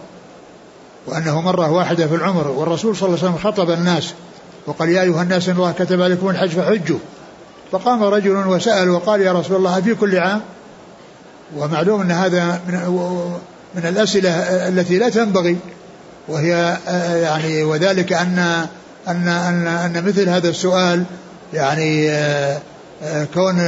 [1.06, 4.14] وأنه مرة واحدة في العمر والرسول صلى الله عليه وسلم خطب الناس
[4.66, 6.98] وقال يا أيها الناس إن الله كتب عليكم الحج فحجوا.
[7.72, 10.40] فقام رجل وسأل وقال يا رسول الله في كل عام؟
[11.56, 12.74] ومعلوم أن هذا من,
[13.74, 14.30] من الأسئلة
[14.68, 15.56] التي لا تنبغي.
[16.28, 16.76] وهي
[17.22, 18.66] يعني وذلك أن
[19.08, 21.04] أن أن, أن مثل هذا السؤال
[21.54, 22.10] يعني
[23.34, 23.58] كون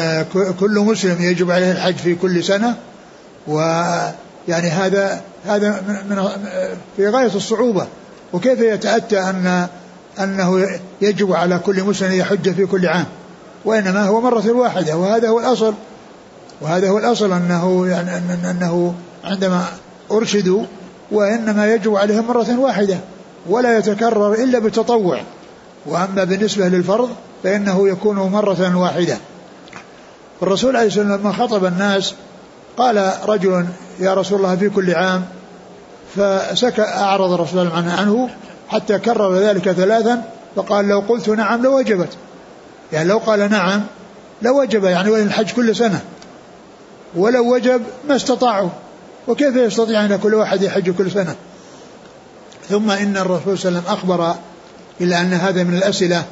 [0.60, 2.74] كل مسلم يجب عليه الحج في كل سنة.
[3.46, 6.28] ويعني هذا هذا من
[6.96, 7.86] في غاية الصعوبة.
[8.32, 9.68] وكيف يتأتى أن
[10.20, 10.68] أنه
[11.00, 13.06] يجب على كل مسلم أن يحج في كل عام
[13.64, 15.74] وإنما هو مرة واحدة وهذا هو الأصل.
[16.60, 18.16] وهذا هو الأصل أنه يعني
[18.50, 19.64] أنه عندما
[20.10, 20.64] أرشدوا
[21.10, 22.98] وإنما يجب عليهم مرة واحدة
[23.46, 25.20] ولا يتكرر إلا بالتطوع.
[25.86, 27.10] وأما بالنسبة للفرض
[27.42, 29.16] فإنه يكون مرة واحدة.
[30.42, 32.14] الرسول عليه الصلاة والسلام لما خطب الناس
[32.76, 33.66] قال رجل
[34.00, 35.24] يا رسول الله في كل عام
[36.16, 38.28] فسكى أعرض الرسول عنه
[38.74, 40.22] حتى كرر ذلك ثلاثا
[40.56, 42.08] فقال لو قلت نعم لوجبت.
[42.92, 43.82] يعني لو قال نعم
[44.42, 46.00] لوجب يعني وين الحج كل سنة.
[47.16, 48.70] ولو وجب ما استطاعوا.
[49.28, 51.34] وكيف يستطيع أن كل واحد يحج كل سنة؟
[52.68, 54.34] ثم إن الرسول صلى الله عليه وسلم أخبر
[55.00, 56.24] إلا أن هذا من الأسئلة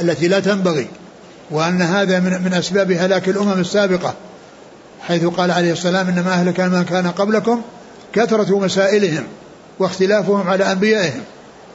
[0.00, 0.88] التي لا تنبغي
[1.50, 4.14] وأن هذا من, من أسباب هلاك الأمم السابقة
[5.00, 7.62] حيث قال عليه السلام إنما أهلك من كان قبلكم
[8.12, 9.24] كثرة مسائلهم.
[9.78, 11.20] واختلافهم على أنبيائهم.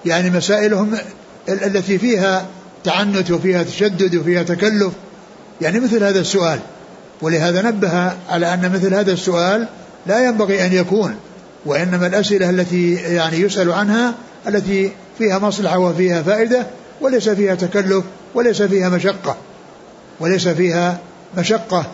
[0.06, 0.98] يعني مسائلهم
[1.50, 2.46] التي فيها
[2.84, 4.94] تعنت وفيها تشدد وفيها تكلف.
[5.62, 6.60] يعني مثل هذا السؤال.
[7.22, 9.68] ولهذا نبه على أن مثل هذا السؤال
[10.08, 11.16] لا ينبغي أن يكون
[11.66, 14.14] وإنما الأسئلة التي يعني يسأل عنها
[14.48, 16.68] التي فيها مصلحة وفيها فائدة
[17.02, 18.04] وليس فيها تكلف
[18.36, 19.38] وليس فيها مشقة.
[20.20, 20.98] وليس فيها
[21.38, 21.86] مشقة.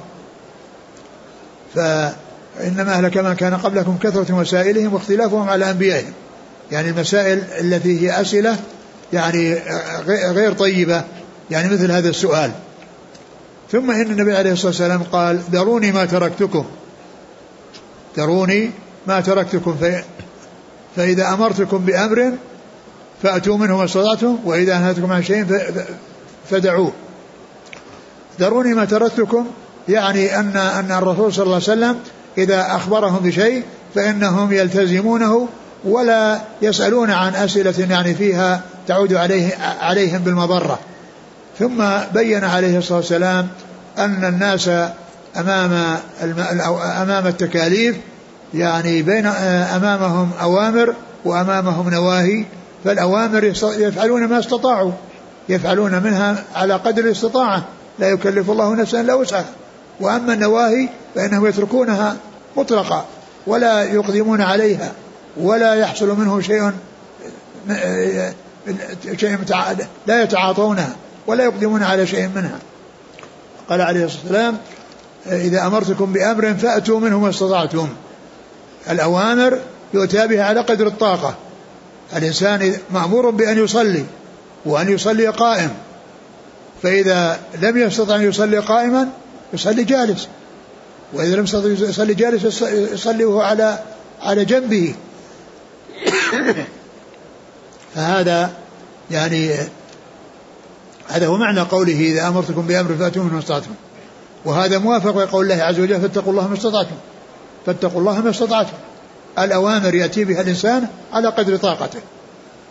[2.59, 6.13] فإنما أهلك من كان قبلكم كثرة مسائلهم واختلافهم على أنبيائهم.
[6.71, 8.57] يعني المسائل التي هي أسئلة
[9.13, 9.59] يعني
[10.07, 11.03] غير طيبة.
[11.51, 12.51] يعني مثل هذا السؤال.
[13.71, 16.65] ثم إن النبي عليه الصلاة والسلام قال ذروني ما تركتكم.
[18.17, 18.71] ذروني
[19.07, 19.75] ما تركتكم
[20.95, 22.33] فإذا أمرتكم بأمر
[23.23, 25.45] فأتوا منه ما استطعتم وإذا نهيتكم عن شيء
[26.49, 26.91] فدعوه.
[28.39, 29.47] ذروني ما تركتكم
[29.89, 31.99] يعني أن أن الرسول صلى الله عليه وسلم
[32.39, 33.63] إذا أخبرهم بشيء
[33.95, 35.47] فإنهم يلتزمونه
[35.83, 40.79] ولا يسألون عن أسئلة يعني فيها تعود عليه عليهم بالمضرة.
[41.59, 43.47] ثم بين عليه الصلاة والسلام
[43.97, 44.69] أن الناس
[45.37, 45.97] أمام
[47.01, 47.95] أمام التكاليف
[48.53, 50.93] يعني بين أمامهم أوامر
[51.25, 52.45] وأمامهم نواهي
[52.85, 54.91] فالأوامر يفعلون ما استطاعوا
[55.49, 57.63] يفعلون منها على قدر الاستطاعة
[57.99, 59.45] لا يكلف الله نفسا إلا وسعها.
[59.99, 62.15] وأما النواهي فإنهم يتركونها
[62.57, 63.05] مطلقة
[63.47, 64.91] ولا يقدمون عليها
[65.37, 66.71] ولا يحصل منه شيء
[69.15, 69.37] شيء
[70.07, 70.95] لا يتعاطونها
[71.27, 72.59] ولا يقدمون على شيء منها.
[73.69, 74.57] قال عليه الصلاة والسلام
[75.27, 77.89] إذا أمرتكم بأمر فأتوا منه ما استطعتم.
[78.89, 79.59] الأوامر
[79.93, 81.35] يؤتى بها على قدر الطاقة.
[82.15, 84.05] الإنسان مأمور بأن يصلي
[84.65, 85.69] وأن يصلي قائم.
[86.83, 89.09] فإذا لم يستطع أن يصلي قائما
[89.53, 90.27] يصلي جالس.
[91.13, 93.79] وإذا لم يصلي جالس يصلي وهو على
[94.21, 94.95] على جنبه.
[97.95, 98.51] فهذا
[99.11, 99.55] يعني
[101.07, 103.71] هذا هو معنى قوله إذا أمرتكم بأمر فأتوا منه استطعتم.
[104.45, 106.95] وهذا موافق لقول الله عز وجل فاتقوا الله ما استطعتم.
[107.65, 108.77] فاتقوا الله ما استطعتم.
[109.39, 111.99] الأوامر يأتي بها الإنسان على قدر طاقته.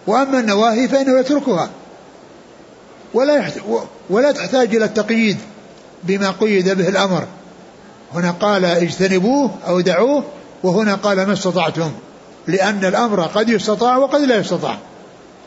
[0.07, 1.71] وأما النواهي فإنه يتركها.
[3.15, 3.51] ولا
[4.11, 5.37] ولا تحتاج إلى التقييد
[6.03, 7.27] بما قيد به الأمر.
[8.15, 10.25] هنا قال اجتنبوه أو دعوه
[10.63, 11.91] وهنا قال ما استطعتم
[12.47, 14.79] لأن الأمر قد يستطاع وقد لا يستطاع.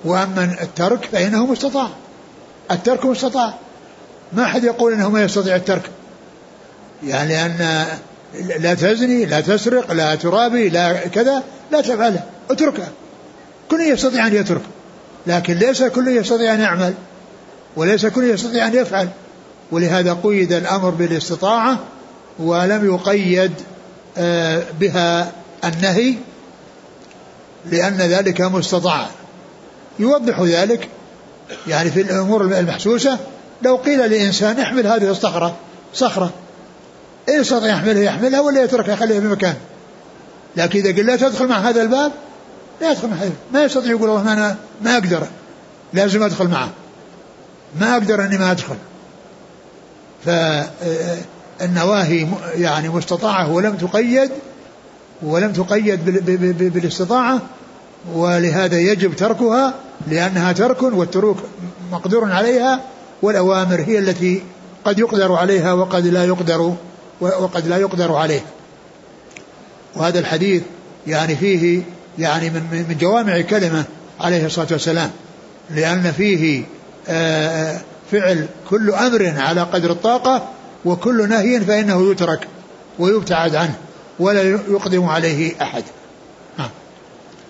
[0.05, 1.87] وأما الترك فإنه مستطاع.
[2.71, 3.53] الترك مستطاع.
[4.33, 5.91] ما أحد يقول أنه ما يستطيع الترك.
[7.03, 7.85] يعني أن
[8.59, 12.89] لا تزني لا تسرق لا ترابي لا كذا لا تفعله اتركها
[13.71, 14.61] كل يستطيع أن يترك
[15.27, 16.93] لكن ليس كل يستطيع أن يعمل
[17.75, 19.09] وليس كل يستطيع أن يفعل.
[19.71, 21.79] ولهذا قيد الأمر بالاستطاعة
[22.39, 23.51] ولم يقيد
[24.17, 25.31] آه، بها
[25.65, 26.15] النهي
[27.65, 29.07] لأن ذلك مستطاع.
[29.99, 30.89] يوضح ذلك
[31.67, 33.19] يعني في الأمور المحسوسة
[33.61, 35.55] لو قيل لإنسان احمل هذه الصخرة
[35.93, 36.31] صخرة.
[37.29, 39.55] إن يستطيع يحملها؟ يحملها ولا يتركها يخليها في مكان.
[40.57, 42.11] لكن إذا قل لا تدخل مع هذا الباب
[42.81, 43.31] لا يدخل مع هذا.
[43.53, 45.27] ما يستطيع يقول والله أنا ما أقدر
[45.93, 46.69] لازم أدخل معه.
[47.79, 48.75] ما أقدر أني ما أدخل.
[51.61, 54.31] فالنواهي يعني مستطاعة ولم تقيد
[55.21, 56.05] ولم تقيد
[56.73, 57.41] بالاستطاعة
[58.13, 59.73] ولهذا يجب تركها
[60.07, 61.37] لأنها ترك والتروك
[61.91, 62.79] مقدور عليها
[63.21, 64.43] والأوامر هي التي
[64.85, 66.75] قد يقدر عليها وقد لا يقدر
[67.21, 68.41] وقد لا يقدر عليه.
[69.95, 70.61] وهذا الحديث
[71.07, 71.83] يعني فيه
[72.19, 73.83] يعني من من جوامع كلمة
[74.19, 75.11] عليه الصلاة والسلام
[75.69, 76.63] لأن فيه
[77.09, 80.47] آه، فعل كل أمر على قدر الطاقة
[80.85, 82.47] وكل نهي فإنه يترك
[82.99, 83.75] ويبتعد عنه
[84.19, 85.83] ولا يقدم عليه أحد.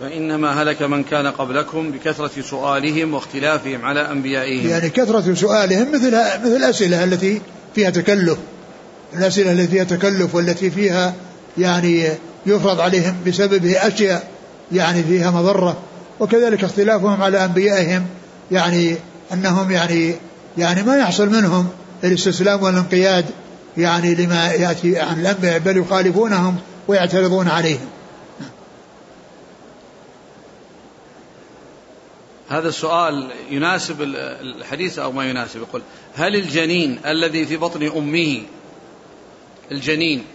[0.02, 4.70] فإنما هلك من كان قبلكم بكثرة سؤالهم واختلافهم على أنبيائهم.
[4.70, 6.12] يعني كثرة سؤالهم مثل
[6.44, 7.42] مثل الأسئلة التي
[7.76, 8.38] فيها تكلف.
[9.14, 11.14] الأسئلة التي فيها تكلف والتي فيها
[11.58, 12.10] يعني
[12.46, 14.28] يفرض عليهم بسببه أشياء
[14.72, 15.78] يعني فيها مضرة.
[16.20, 18.06] وكذلك اختلافهم على أنبيائهم
[18.52, 18.96] يعني
[19.34, 20.16] أنهم يعني
[20.58, 21.68] يعني ما يحصل منهم
[22.04, 23.26] الاستسلام والانقياد
[23.78, 27.90] يعني لما يأتي عن الأنبياء بل يخالفونهم ويعترضون عليهم.
[32.50, 34.02] هذا السؤال يناسب
[34.42, 35.82] الحديث أو ما يناسب؟ يقول
[36.16, 38.42] هل الجنين الذي في بطن أمه
[39.72, 40.26] الجنين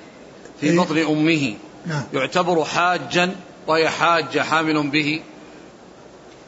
[0.61, 1.55] في إيه؟ بطن أمه
[1.87, 2.03] نعم.
[2.13, 3.35] يعتبر حاجا
[3.67, 5.21] وهي حاجة حامل به؟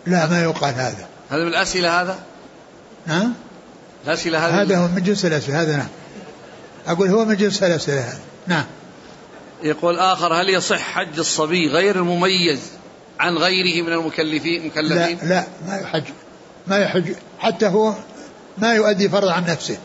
[0.07, 1.09] لا ما يقال هذا.
[1.31, 2.19] هذا من الأسئلة هذا؟
[3.07, 3.35] نعم
[4.07, 5.89] الأسئلة هذا هذا هو من جنس الأسئلة هذا نعم.
[6.87, 8.65] أقول هو من جنس الأسئلة هذا نعم.
[9.63, 12.61] يقول آخر هل يصح حج الصبي غير المميز
[13.21, 16.05] عن غيره من المكلفين مكلفين؟ لا لا ما يحج
[16.67, 17.95] ما يحج حتى هو
[18.59, 19.79] ما يؤدي فرض عن نفسه.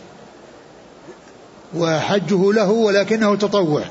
[1.75, 3.85] وحجه له ولكنه تطوع.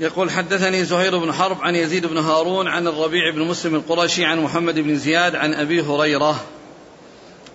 [0.00, 4.40] يقول حدثني زهير بن حرب عن يزيد بن هارون عن الربيع بن مسلم القرشي عن
[4.40, 6.40] محمد بن زياد عن أبي هريرة.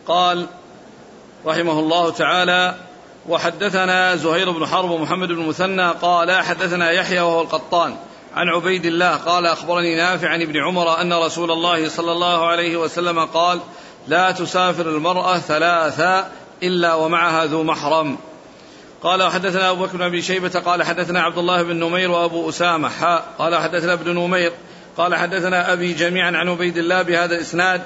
[0.09, 0.45] قال
[1.45, 2.75] رحمه الله تعالى
[3.29, 7.95] وحدثنا زهير بن حرب ومحمد بن مثنى قال حدثنا يحيى وهو القطان
[8.35, 12.77] عن عبيد الله قال أخبرني نافع عن ابن عمر أن رسول الله صلى الله عليه
[12.77, 13.59] وسلم قال
[14.07, 16.31] لا تسافر المرأة ثلاثا
[16.63, 18.17] إلا ومعها ذو محرم.
[19.03, 22.89] قال وحدثنا أبو بكر بن أبي شيبة قال حدثنا عبد الله بن نمير وأبو أسامة.
[22.89, 24.51] حاء قال حدثنا ابن نمير
[24.97, 27.81] قال حدثنا أبي جميعا عن عبيد الله بهذا الإسناد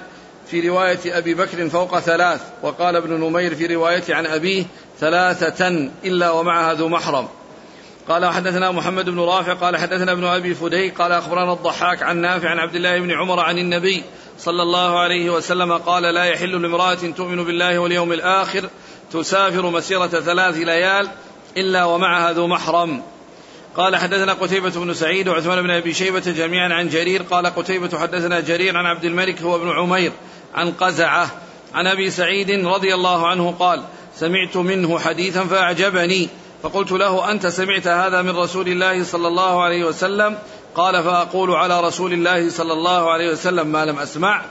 [0.47, 4.65] في رواية أبي بكر فوق ثلاث وقال ابن نمير في روايته عن أبيه
[4.99, 5.67] ثلاثة
[6.05, 7.27] إلا ومعها ذو محرم.
[8.09, 12.49] قال حدثنا محمد بن رافع قال حدثنا ابن أبي فدي قال أخبرنا الضحاك عن نافع
[12.49, 14.03] عن عبد الله بن عمر عن النبي
[14.39, 18.69] صلى الله عليه وسلم قال لا يحل لامرأة تؤمن بالله واليوم الآخر
[19.11, 21.07] تسافر مسيرة ثلاث ليال
[21.57, 23.01] إلا ومعها ذو محرم.
[23.75, 27.23] قال حدثنا قتيبة بن سعيد وعثمان بن أبي شيبة جميعا عن جرير.
[27.23, 30.11] قال قتيبة حدثنا جرير عن عبد الملك هو ابن عمير
[30.55, 31.31] عن قزعة
[31.73, 33.83] عن أبي سعيد رضي الله عنه قال
[34.15, 36.29] سمعت منه حديثا فأعجبني.
[36.63, 40.37] فقلت له أنت سمعت هذا من رسول الله صلى الله عليه وسلم؟
[40.75, 44.41] قال فأقول على رسول الله صلى الله عليه وسلم ما لم أسمع.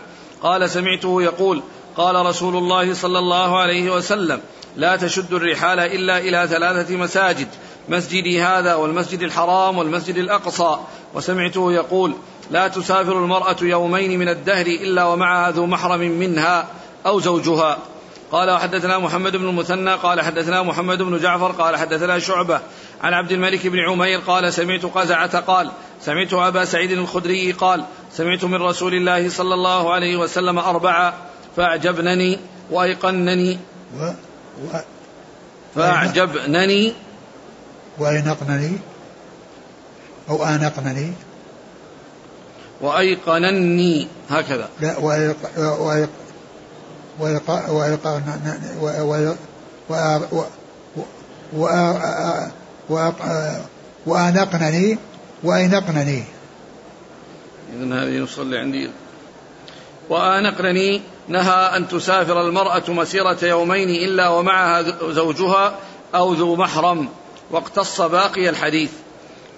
[0.43, 1.62] قال سمعته يقول
[1.97, 4.41] قال رسول الله صلى الله عليه وسلم
[4.77, 7.49] لا تشد الرحال إلا إلى ثلاثة مساجد.
[7.89, 10.76] مسجدي هذا والمسجد الحرام والمسجد الأقصى.
[11.14, 12.14] وسمعته يقول
[12.51, 16.66] لا تسافر المرأة يومين من الدهر إلا ومعها ذو محرم منها
[17.07, 17.78] أو زوجها.
[18.33, 19.95] قال وحدثنا محمد بن المثنى.
[19.95, 21.53] قال حدثنا محمد بن جعفر.
[21.53, 22.61] قال حدثنا شعبة
[23.03, 24.18] عن عبد الملك بن عمير.
[24.18, 25.41] قال سمعت قزعة.
[25.41, 25.70] قال
[26.01, 27.53] سمعت أبا سعيد الخدري.
[27.53, 31.14] قال سمعت من رسول الله صلى الله عليه وسلم أربعة
[31.57, 32.39] فأعجبنني
[32.70, 33.59] وأيقنني
[33.99, 34.05] و...
[34.05, 34.76] و...
[35.74, 36.93] فأعجبنني
[37.99, 38.78] وأينقنني
[40.30, 41.12] أو آنقنني
[42.80, 44.68] وأيقنني هكذا.
[44.80, 46.11] لا وأيق وأيق
[47.18, 47.51] وأيق
[54.07, 54.99] وآنقنني
[55.43, 56.24] وأينقنني
[57.72, 58.90] إذن هذه نصلي عندي.
[60.11, 64.82] وآنقنني نهى أن تسافر المرأة مسيرة يومين إلا ومعها
[65.12, 65.74] زوجها
[66.14, 67.09] أو ذو محرم.
[67.51, 68.90] واقتص باقي الحديث.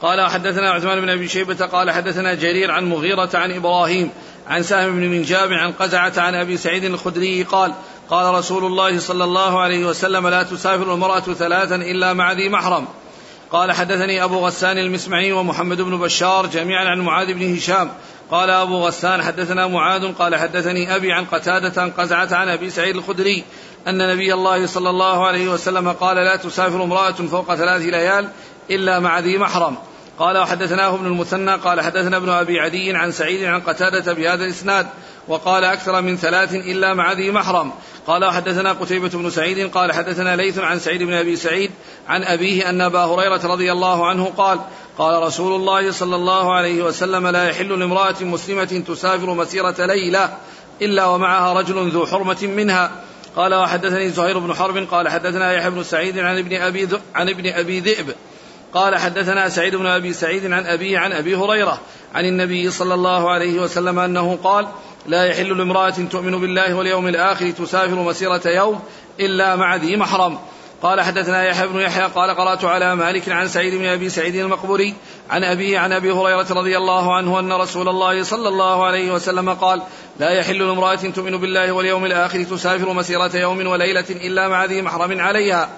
[0.03, 4.11] قال حدثنا عثمان بن أبي شيبة قال حدثنا جرير عن مغيرة عن إبراهيم
[4.49, 7.75] عن سهم بن منجاب عن قزعة عن أبي سعيد الخدري قال
[8.11, 12.87] قال رسول الله صلى الله عليه وسلم لا تسافر المرأة ثلاثا إلا مع ذي محرم.
[13.51, 17.91] قال حدثني أبو غسان المسمعي ومحمد بن بشار جميعا عن معاذ بن هشام.
[18.31, 22.97] قال أبو غسان حدثنا معاذ قال حدثني أبي عن قتادة عن قزعة عن أبي سعيد
[22.97, 23.45] الخدري.
[23.89, 28.29] أن نبي الله صلى الله عليه وسلم قال لا تسافر امرأة فوق ثلاث ليال
[28.71, 29.77] إلا مع ذي محرم.
[30.19, 34.87] قال وحدثناه ابن المثنى قال حدثنا ابن أبي عدي عن سعيد عن قتادة بهذا الإسناد
[35.29, 37.73] وقال أكثر من ثلاث إلا مع ذي محرم.
[38.07, 41.71] قال وحدثنا قتيبة بن سعيد قال حدثنا ليث عن سعيد بن أبي سعيد
[42.09, 44.61] عن أبيه أن أبا هريرة رضي الله عنه قال
[44.99, 50.39] قال رسول الله صلى الله عليه وسلم لا يحل لامرأة مسلمة تسافر مسيرة ليلة
[50.83, 52.91] إلا ومعها رجل ذو حرمة منها.
[53.37, 57.47] قال وحدثني زهير بن حرب قال حدثنا يحيى بن سعيد عن ابن أبي عن ابن
[57.47, 58.15] أبي ذئب
[58.75, 61.81] قال حدثنا سعيد بن أبي سعيد عن ابيه عن أبي هريرة
[62.15, 64.67] عن النبي صلى الله عليه وسلم أنه قال
[65.07, 68.81] لا يحل لامرأة تؤمن بالله واليوم الآخر تسافر مسيرة يوم
[69.21, 70.39] إلا مع ذي محرم.
[70.83, 74.95] قال حدثنا يحيى بن يحيى قال قرأت على مالك عن سعيد بن أبي سعيد المقبوري
[75.31, 79.51] عن أبيه عن أبي هريرة رضي الله عنه أن رسول الله صلى الله عليه وسلم
[79.51, 79.83] قال
[80.19, 85.21] لا يحل لامرأة تؤمن بالله واليوم الآخر تسافر مسيرة يوم وليلة إلا مع ذي محرم
[85.21, 85.69] عليها.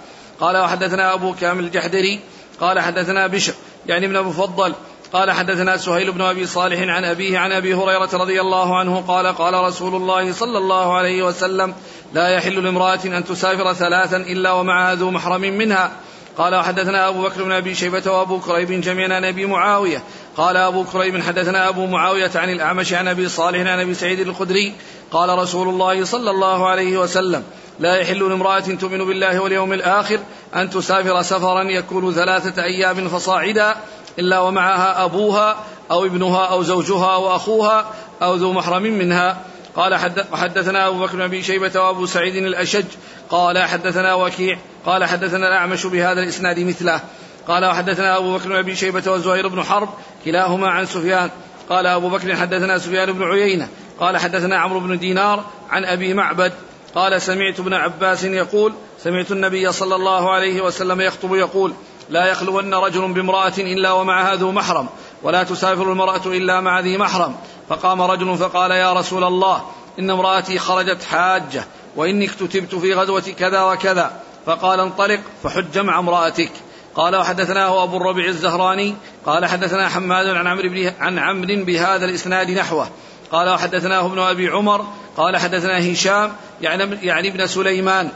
[0.40, 2.20] قال وحدثنا أبو كامل الجحدري
[2.60, 3.52] قال حدثنا بشر
[3.86, 4.74] يعني ابن مفضل
[5.12, 9.26] قال حدثنا سهيل بن أبي صالح عن أبيه عن أبي هريرة رضي الله عنه قال
[9.26, 11.74] قال رسول الله صلى الله عليه وسلم
[12.14, 15.92] لا يحل لامرأة أن تسافر ثلاثا إلا ومعها ذو محرم منها.
[16.38, 20.02] قال وحدثنا أبو بكر بن أبي شيبة وأبو كريب جميعا عن أبي معاوية.
[20.36, 24.74] قال أبو كريب حدثنا أبو معاوية عن الأعمش عن أبي صالح عن أبي سعيد الخدري.
[25.10, 27.42] قال رسول الله صلى الله عليه وسلم
[27.78, 30.18] لا يحل لامرأة تؤمن بالله واليوم الآخر
[30.56, 33.74] أن تسافر سفرا يكون ثلاثة أيام فصاعدا
[34.18, 35.56] إلا ومعها أبوها
[35.90, 37.86] أو ابنها أو زوجها أو أخوها
[38.22, 39.36] أو ذو محرم منها.
[39.76, 39.96] قال
[40.32, 42.84] حدثنا أبو بكر بن أبي شيبة وأبو سعيد الأشج.
[43.30, 47.00] قال حدثنا وكيع قال حدثنا الأعمش بهذا الإسناد مثله.
[47.48, 49.88] قال وحدثنا أبو بكر بن أبي شيبة وزهير بن حرب
[50.24, 51.30] كلاهما عن سفيان.
[51.68, 53.68] قال أبو بكر حدثنا سفيان بن عيينة.
[54.00, 56.52] قال حدثنا عمرو بن دينار عن أبي معبد.
[56.94, 58.72] قال سمعت ابن عباس يقول
[59.02, 61.72] سمعت النبي صلى الله عليه وسلم يخطب يقول
[62.10, 64.88] لا يخلون رجل بامرأة إلا ومعها ذو محرم
[65.22, 67.36] ولا تسافر المرأة إلا مع ذي محرم.
[67.68, 69.64] فقام رجل فقال يا رسول الله
[69.98, 71.64] إن امرأتي خرجت حاجة
[71.96, 74.12] وإني اكتتبت في غزوة كذا وكذا.
[74.46, 76.50] فقال انطلق فحج مع امرأتك.
[76.94, 78.94] قال وحدثناه أبو الربيع الزهراني
[79.26, 82.88] قال حدثنا حماد عن عمرو عن عمرو بهذا الإسناد نحوه.
[83.32, 84.86] قال وحدثناه ابن أبي عمر
[85.16, 88.08] قال حدثنا هشام يعني, يعني ابن سليمان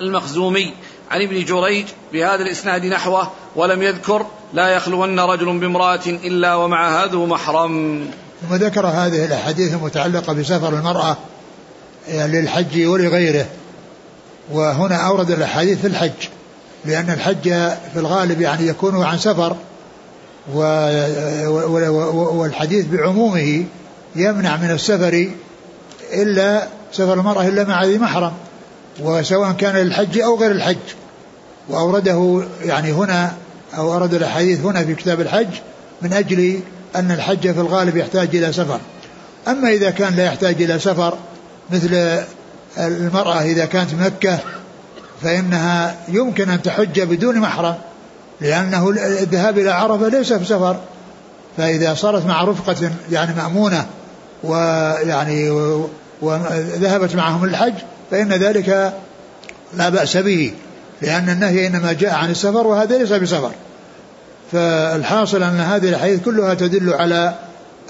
[0.00, 0.74] المخزومي
[1.10, 7.26] عن ابن جريج بهذا الإسناد نحوه ولم يذكر لا يخلون رجل بامرأة إلا ومع ذو
[7.26, 8.06] محرم.
[8.48, 11.16] ثم ذكر هذه الأحاديث المتعلقة بسفر المرأة
[12.08, 13.46] للحج ولغيره.
[14.50, 16.28] وهنا أورد الأحاديث في الحج
[16.84, 17.42] لأن الحج
[17.92, 19.56] في الغالب يعني يكون عن سفر
[22.34, 23.64] والحديث بعمومه
[24.16, 25.30] يمنع من السفر
[26.12, 28.32] إلا سفر المرأة إلا مع ذي محرم
[29.00, 30.76] وسواء كان للحج أو غير الحج.
[31.68, 33.32] وأورده يعني هنا
[33.76, 35.48] أو أورد الأحاديث هنا في كتاب الحج
[36.02, 36.60] من أجل
[36.96, 38.80] أن الحج في الغالب يحتاج إلى سفر.
[39.48, 41.18] أما إذا كان لا يحتاج إلى سفر
[41.70, 42.20] مثل
[42.78, 44.38] المرأة إذا كانت مكة
[45.22, 47.74] فإنها يمكن أن تحج بدون محرم
[48.40, 50.76] لأنه الذهاب إلى عرفة ليس في سفر.
[51.56, 53.86] فإذا صارت مع رفقة يعني مأمونة
[54.44, 55.50] ويعني
[56.22, 57.74] وذهبت معهم الحج
[58.10, 58.92] فإن ذلك
[59.74, 60.52] لا بأس به
[61.02, 63.50] لأن النهي إنما جاء عن السفر وهذا ليس بسفر.
[64.52, 67.34] فالحاصل أن هذه الحديث كلها تدل على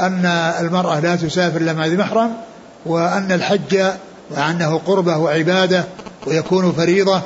[0.01, 0.27] أن
[0.61, 2.33] المرأة لا تسافر إلا مع ذي محرم
[2.87, 3.85] وأن الحج
[4.37, 5.85] وأنه قربة وعبادة
[6.27, 7.23] ويكون فريضة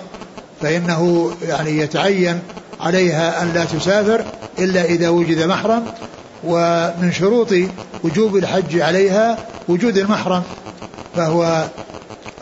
[0.63, 2.41] فإنه يعني يتعين
[2.81, 4.25] عليها أن لا تسافر
[4.59, 5.83] إلا إذا وجد محرم
[6.45, 7.49] ومن شروط
[8.05, 9.39] وجوب الحج عليها
[9.69, 10.43] وجود المحرم
[11.17, 11.65] فهو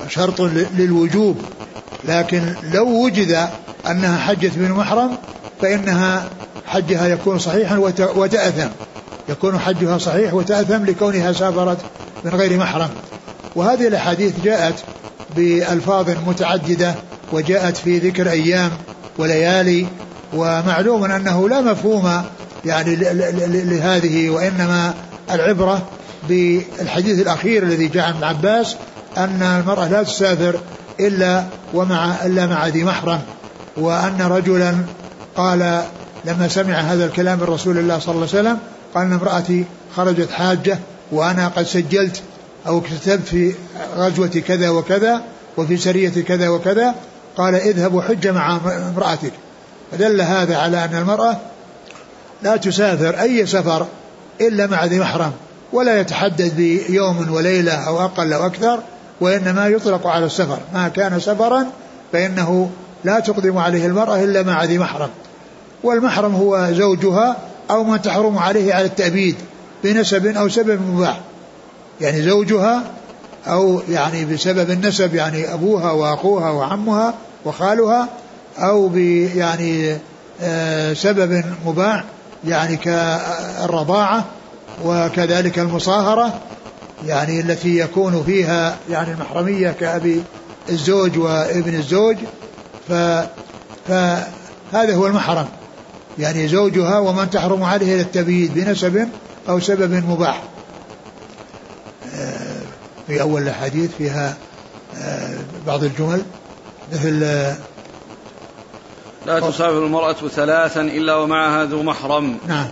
[0.08, 0.40] شرط
[0.78, 1.36] للوجوب.
[2.04, 3.48] لكن لو وجد
[3.90, 5.16] أنها حجت من محرم
[5.62, 6.28] فإنها
[6.66, 8.68] حجها يكون صحيحا وتأثم.
[9.28, 11.78] يكون حجها صحيح وتأثم لكونها سافرت
[12.24, 12.90] من غير محرم.
[13.56, 14.74] وهذه الأحاديث جاءت
[15.36, 16.94] بألفاظ متعددة
[17.32, 18.70] وجاءت في ذكر أيام
[19.18, 19.86] وليالي
[20.34, 22.22] ومعلوم أنه لا مفهوم
[22.64, 22.96] يعني
[23.64, 24.94] لهذه وإنما
[25.30, 25.82] العبرة
[26.28, 28.76] بالحديث الأخير الذي جاء عن عباس
[29.16, 30.60] أن المرأة لا تسافر
[31.00, 31.44] إلا
[31.74, 33.20] ومع إلا مع ذي محرم
[33.76, 34.76] وأن رجلا
[35.36, 35.82] قال
[36.24, 38.58] لما سمع هذا الكلام من رسول الله صلى الله عليه وسلم
[38.94, 39.64] قال إن امرأتي
[39.96, 40.78] خرجت حاجة
[41.12, 42.22] وأنا قد سجلت
[42.66, 43.54] أو كتبت في
[43.96, 45.22] غزوة كذا وكذا
[45.56, 46.94] وفي سرية كذا وكذا
[47.36, 49.32] قال اذهب وحج مع امرأتك.
[49.92, 51.36] فدل هذا على أن المرأة
[52.42, 53.86] لا تسافر أي سفر
[54.40, 55.32] إلا مع ذي محرم
[55.72, 58.78] ولا يتحدد بيوم وليلة أو أقل أو أكثر
[59.20, 60.58] وإنما يطلق على السفر.
[60.74, 61.66] ما كان سفرا
[62.12, 62.70] فإنه
[63.04, 65.10] لا تقدم عليه المرأة إلا مع ذي محرم.
[65.82, 67.36] والمحرم هو زوجها
[67.70, 69.36] أو من تحرم عليه على التأبيد
[69.84, 71.20] بنسب أو سبب مباح.
[72.00, 72.82] يعني زوجها
[73.46, 77.14] أو يعني بسبب النسب يعني أبوها وأخوها وعمها
[77.44, 78.08] وخالها
[78.58, 78.96] أو
[79.34, 79.98] يعني
[80.42, 82.04] آه، سبب مباح
[82.44, 84.24] يعني كالرضاعة
[84.84, 86.40] وكذلك المصاهرة
[87.06, 90.22] يعني التي يكون فيها يعني المحرمية كأبي
[90.68, 92.16] الزوج وابن الزوج.
[92.88, 92.92] ف
[93.88, 95.46] فهذا هو المحرم.
[96.18, 99.08] يعني زوجها ومن تحرم عليه التبييد بنسب
[99.48, 100.42] أو سبب مباح.
[103.06, 104.36] في أول الحديث فيها
[104.98, 105.36] آه،
[105.66, 106.22] بعض الجمل
[106.92, 107.56] مثل آه،
[109.26, 112.36] لا تسافر المرأة ثلاثا إلا ومعها ذو محرم.
[112.48, 112.66] نعم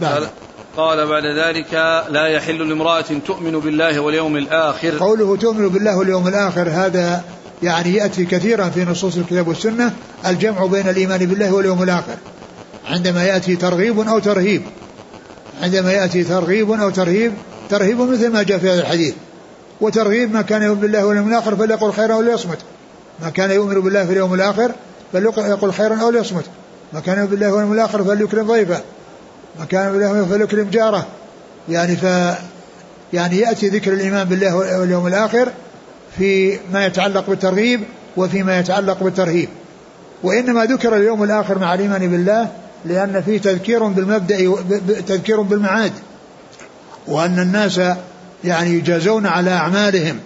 [0.00, 0.28] بعد.
[0.76, 1.72] قال بعد ذلك
[2.10, 4.98] لا يحل لامرأة تؤمن بالله واليوم الآخر.
[4.98, 7.24] قوله تؤمن بالله واليوم الآخر هذا
[7.62, 9.92] يعني يأتي كثيرا في نصوص الكتاب والسنة
[10.26, 12.16] الجمع بين الإيمان بالله واليوم الآخر.
[12.86, 14.62] عندما يأتي ترغيب أو ترهيب.
[15.62, 17.32] عندما يأتي ترغيب أو ترهيب
[17.68, 19.14] ترهيب مثل ما جاء في هذا الحديث.
[19.80, 22.58] وترغيب ما كان يؤمن بالله واليوم الآخر فليقل خيرا أو ليصمت.
[23.22, 24.72] ما كان يؤمن بالله في اليوم الآخر
[25.12, 26.44] فليقل خيرا أو ليصمت.
[26.92, 28.80] ما كان يؤمن بالله واليوم الآخر فليكرم ضيفه.
[29.58, 31.06] ما كان بالله فليكرم جاره.
[31.68, 32.04] يعني ف
[33.12, 35.48] يعني يأتي ذكر الإيمان بالله واليوم الآخر
[36.18, 37.80] في ما يتعلق بالترغيب
[38.16, 39.48] وفيما يتعلق بالترهيب.
[40.22, 42.48] وإنما ذكر اليوم الآخر مع الإيمان بالله
[42.84, 44.36] لأن فيه تذكير بالمبدأ
[45.06, 45.92] تذكير بالمعاد.
[47.08, 47.80] وأن الناس
[48.44, 50.18] يعني يجازون على أعمالهم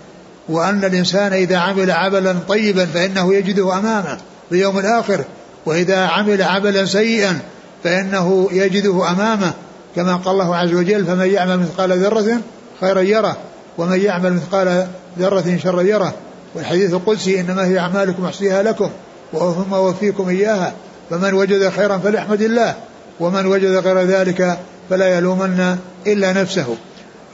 [0.49, 4.19] وأن الإنسان إذا عمل عملا طيبا فإنه يجده أمامه
[4.51, 5.25] في يوم الآخر
[5.67, 7.39] وإذا عمل عملا سيئا
[7.85, 9.53] فإنه يجده أمامه
[9.97, 12.41] كما قال الله عز وجل فمن يعمل مثقال ذرة
[12.81, 13.37] خيرا يره
[13.79, 14.87] ومن يعمل مثقال
[15.19, 16.15] ذرة شرا يره.
[16.55, 18.91] والحديث القدسي إنما هي أعمالكم أحصيها لكم
[19.33, 20.73] ثم أوفيكم إياها
[21.11, 22.75] فمن وجد خيرا فليحمد الله
[23.21, 24.59] ومن وجد غير ذلك
[24.91, 26.77] فلا يلومن إلا نفسه.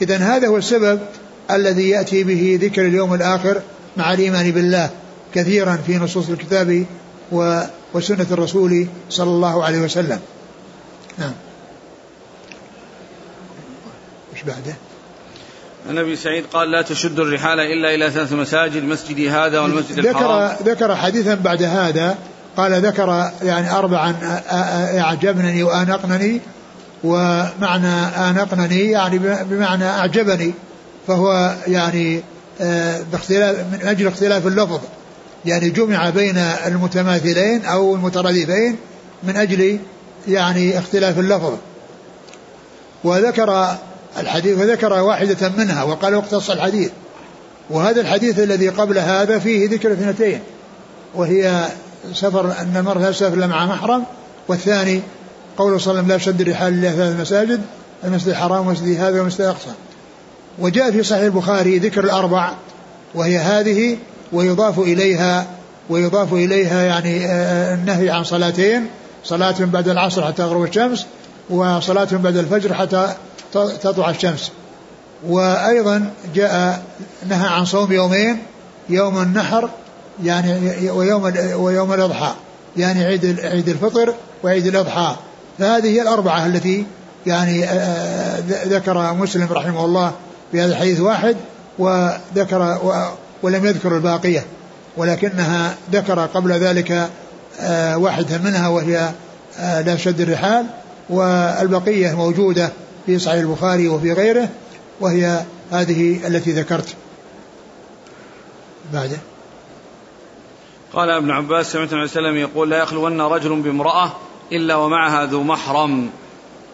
[0.03, 1.01] إذا هذا هو السبب
[1.51, 3.61] الذي يأتي به ذكر اليوم الآخر
[3.97, 4.91] مع الإيمان بالله
[5.35, 6.85] كثيرا في نصوص الكتاب
[7.95, 10.21] وسنة الرسول صلى الله عليه وسلم.
[11.19, 11.33] نعم.
[14.35, 14.77] إيش بعده؟
[15.89, 20.11] عن ابي سعيد قال لا تشد الرحال إلا إلى ثلاث مساجد مسجدي هذا والمسجد ذكر
[20.11, 20.57] الحرام.
[20.65, 22.19] ذكر حديثا بعد هذا
[22.57, 24.15] قال ذكر يعني اربعا
[25.01, 26.41] اعجبني وأنقنني
[27.05, 30.53] ومعنى آنقنني يعني بمعنى أعجبني
[31.07, 32.23] فهو يعني
[33.13, 34.81] باختلاف من أجل اختلاف اللفظ.
[35.45, 38.77] يعني جمع بين المتماثلين أو المترادفين
[39.23, 39.79] من أجل
[40.29, 41.53] يعني اختلاف اللفظ.
[43.05, 43.77] وذكر
[44.19, 46.91] الحديث وذكر واحدة منها وقال اقتص الحديث.
[47.71, 50.41] وهذا الحديث الذي قبل هذا فيه ذكر اثنتين
[51.15, 51.67] وهي
[52.15, 54.05] سفر أن يسافر إلا مع محرم
[54.49, 55.01] والثاني
[55.59, 57.61] قوله صلى الله عليه وسلم لا شد الرحال إلا ثلاث مساجد
[58.05, 59.71] المسجد الحرام ومسجد هذا والمسجد الأقصى.
[60.59, 62.53] وجاء في صحيح البخاري ذكر الأربع
[63.15, 63.97] وهي هذه
[64.33, 65.47] ويضاف إليها
[65.91, 68.87] ويضاف إليها يعني آه، النهي عن صلاتين
[69.25, 71.07] صلاة بعد العصر حتى تغرب الشمس
[71.51, 73.15] وصلاة بعد الفجر حتى
[73.53, 74.51] تطلع الشمس.
[75.29, 76.83] وأيضا جاء
[77.29, 78.39] نهى عن صوم يومين
[78.89, 79.71] يوم النحر
[80.25, 82.35] يعني ويوم ويوم الأضحى
[82.77, 85.17] يعني عيد عيد الفطر وعيد الأضحى.
[85.59, 86.87] فهذه هي الأربعة التي
[87.27, 90.13] يعني آه، آه، ذكر مسلم رحمه الله
[90.53, 91.37] في هذا الحديث واحد
[91.79, 92.79] وذكر
[93.43, 94.45] ولم يذكر الباقية
[94.97, 97.11] ولكنها ذكر قبل ذلك
[97.61, 99.11] آه، واحدة منها وهي
[99.59, 100.67] لا شد الرحال
[101.11, 102.73] والبقية موجودة
[103.07, 104.49] في صحيح البخاري وفي غيره
[105.01, 105.41] وهي
[105.73, 106.95] هذه التي ذكرت.
[108.93, 109.17] بعده
[110.93, 114.13] قال ابن عباس سمعت النبي صلى الله عليه وسلم يقول لا يخلون رجل بامرأة
[114.53, 116.11] إلا ومعها ذو محرم.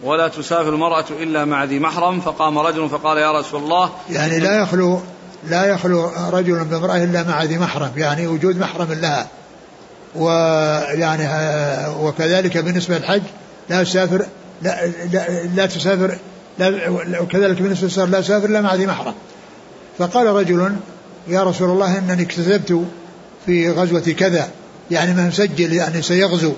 [0.02, 2.20] ولا تسافر المرأة إلا مع ذي محرم.
[2.20, 5.00] فقام رجل فقال يا رسول الله يعني لا يخلو
[5.48, 7.90] لا يخلو رجل بامرأة إلا مع ذي محرم.
[7.96, 9.28] يعني وجود محرم لها.
[10.16, 11.28] ويعني
[12.00, 13.22] وكذلك بالنسبة للحج
[13.68, 14.26] لا تسافر
[14.62, 16.18] لا, لا, لا تسافر
[16.58, 19.14] لا وكذلك بالنسبة للسفر لا تسافر إلا مع ذي محرم.
[19.98, 20.76] فقال رجل
[21.28, 22.84] يا رسول الله إنني اكتسبت
[23.46, 24.50] في غزوة كذا.
[24.90, 26.52] يعني ما مسجل يعني سيغزو.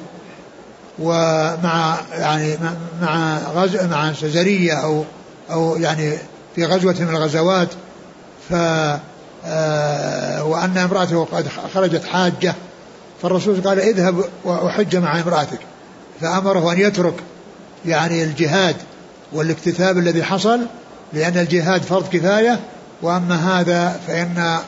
[0.98, 2.56] ومع يعني
[3.02, 5.04] مع غزو مع سزرية أو
[5.50, 6.12] أو يعني
[6.54, 7.68] في غزوة من الغزوات
[8.48, 8.54] ف
[9.46, 12.54] آه، وأن امرأته قد خرجت حاجة
[13.22, 15.58] فالرسول قال اذهب وحج مع امرأتك.
[16.20, 17.14] فأمره أن يترك
[17.86, 18.76] يعني الجهاد
[19.32, 20.60] والاكتتاب الذي حصل
[21.12, 22.60] لأن الجهاد فرض كفاية
[23.02, 24.58] وأما هذا فإن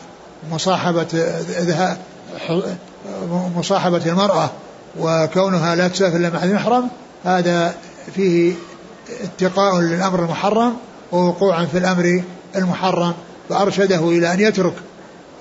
[0.50, 1.06] مصاحبة
[3.56, 4.50] مصاحبة المرأة
[4.98, 6.88] وكونها لا تسافر إلا مع المحرم
[7.24, 7.74] هذا
[8.14, 8.54] فيه
[9.24, 10.76] اتقاء للأمر المحرم
[11.12, 12.22] ووقوعا في الأمر
[12.56, 13.14] المحرم
[13.48, 14.74] فأرشده إلى أن يترك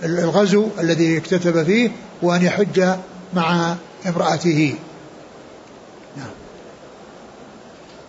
[0.03, 1.91] الغزو الذي اكتتب فيه
[2.21, 2.89] وأن يحج
[3.33, 3.75] مع
[4.07, 4.75] امرأته.
[6.17, 6.27] نعم.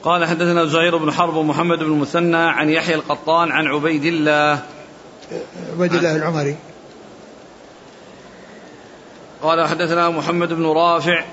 [0.03, 4.63] قال حدثنا زهير بن حرب ومحمد بن المثنى عن يحيى القطان عن عبيد الله.
[5.73, 6.57] عبيد الله العمري.
[9.43, 11.25] قال حدثنا محمد بن رافع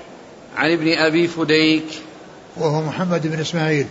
[0.56, 1.86] عن ابن أبي فديك
[2.56, 3.86] وهو محمد بن إسماعيل.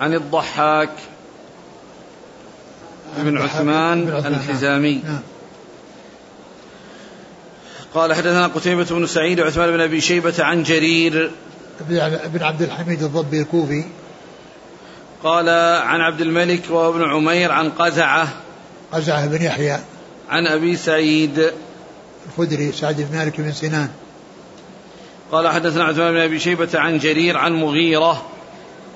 [0.00, 0.90] عن الضحاك
[3.16, 5.02] بن عثمان الحزامي.
[5.04, 5.20] نعم.
[7.94, 11.30] قال حدثنا قتيبة بن سعيد وعثمان بن أبي شيبة عن جرير.
[12.26, 13.84] بن عبد الحميد الضبي الكوفي.
[15.22, 15.48] قال
[15.78, 18.28] عن عبد الملك وابن عمير عن قزعة.
[18.92, 19.78] قزعة بن يحيى.
[20.28, 21.52] عن أبي سعيد.
[22.26, 23.88] الخدري سعد بن مالك بن سنان.
[25.32, 28.22] قال حدثنا عثمان بن أبي شيبة عن جرير عن مغيرة.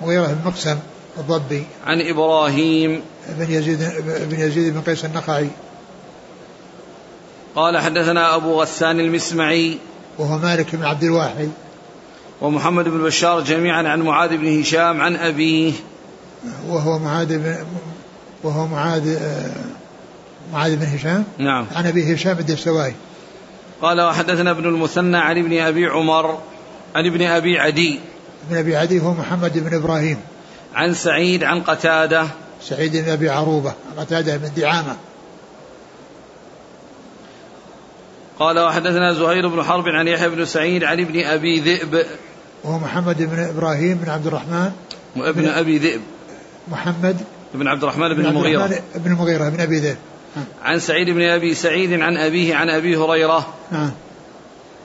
[0.03, 0.79] مغيرة بن مقسم
[1.19, 1.65] الضبي.
[1.87, 3.03] عن إبراهيم.
[3.29, 3.79] بن يزيد
[4.31, 5.49] بن يزيد بن قيس النخعي.
[7.55, 9.79] قال حدثنا أبو غسان المسمعي.
[10.19, 11.51] وهو مالك بن عبد الواحد.
[12.41, 15.73] ومحمد بن بشار جميعا عن معاذ بن هشام عن أبيه.
[16.69, 17.57] وهو معاذ بن
[18.43, 19.19] وهو معاذ
[20.53, 21.25] معاذ بن هشام.
[21.39, 21.67] نعم.
[21.77, 22.95] عن أبي هشام الدستوائي
[23.83, 26.39] قال وحدثنا ابن المثنى عن ابن أبي عمر
[26.95, 28.01] عن ابن أبي عدي.
[28.49, 30.17] ابن أبي عدي هو محمد بن إبراهيم.
[30.75, 32.27] عن سعيد عن قتادة.
[32.63, 34.97] سعيد بن أبي عروبة قتادة بن دعامة.
[38.39, 42.07] قال وحدثنا زهير بن حرب عن يحيى بن سعيد عن ابن أبي ذئب.
[42.65, 44.73] وهو محمد بن إبراهيم بن عبد الرحمن.
[45.17, 46.01] وابن أبي ذئب.
[46.69, 47.17] محمد
[47.55, 48.83] بن عبد الرحمن بن المغيرة.
[48.95, 49.97] بن المغيرة بن أبي ذئب.
[50.63, 53.47] عن سعيد بن أبي سعيد عن أبيه عن أبي هريرة.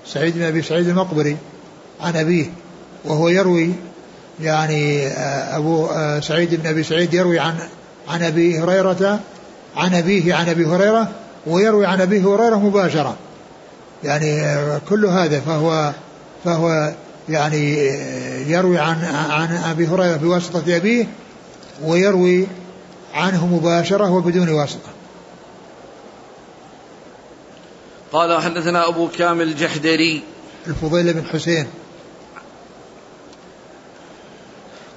[0.05, 1.37] سعيد بن أبي سعيد المقبري
[2.01, 2.45] عن أبيه
[3.05, 3.73] وهو يروي
[4.41, 7.57] يعني آه، أبو آه، سعيد بن أبي سعيد يروي عن
[8.07, 9.19] عن أبي هريرة
[9.75, 11.11] عن أبيه عن أبي هريرة
[11.47, 13.15] ويروي عن أبي هريرة مباشرة.
[14.03, 15.91] يعني آه، كل هذا فهو
[16.45, 16.93] فهو
[17.29, 17.87] يعني
[18.47, 21.07] يروي عن عن أبي هريرة بواسطة أبيه
[21.83, 22.47] ويروي
[23.13, 24.89] عنه مباشرة وبدون واسطة.
[28.11, 30.23] قال حدثنا أبو كامل الجحدري.
[30.67, 31.67] الفضيل بن حسين.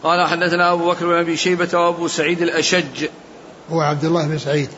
[0.03, 3.09] قال حدثنا أبو بكر بن أبي شيبة وأبو سعيد الأشج.
[3.71, 4.69] هو عبد الله بن سعيد.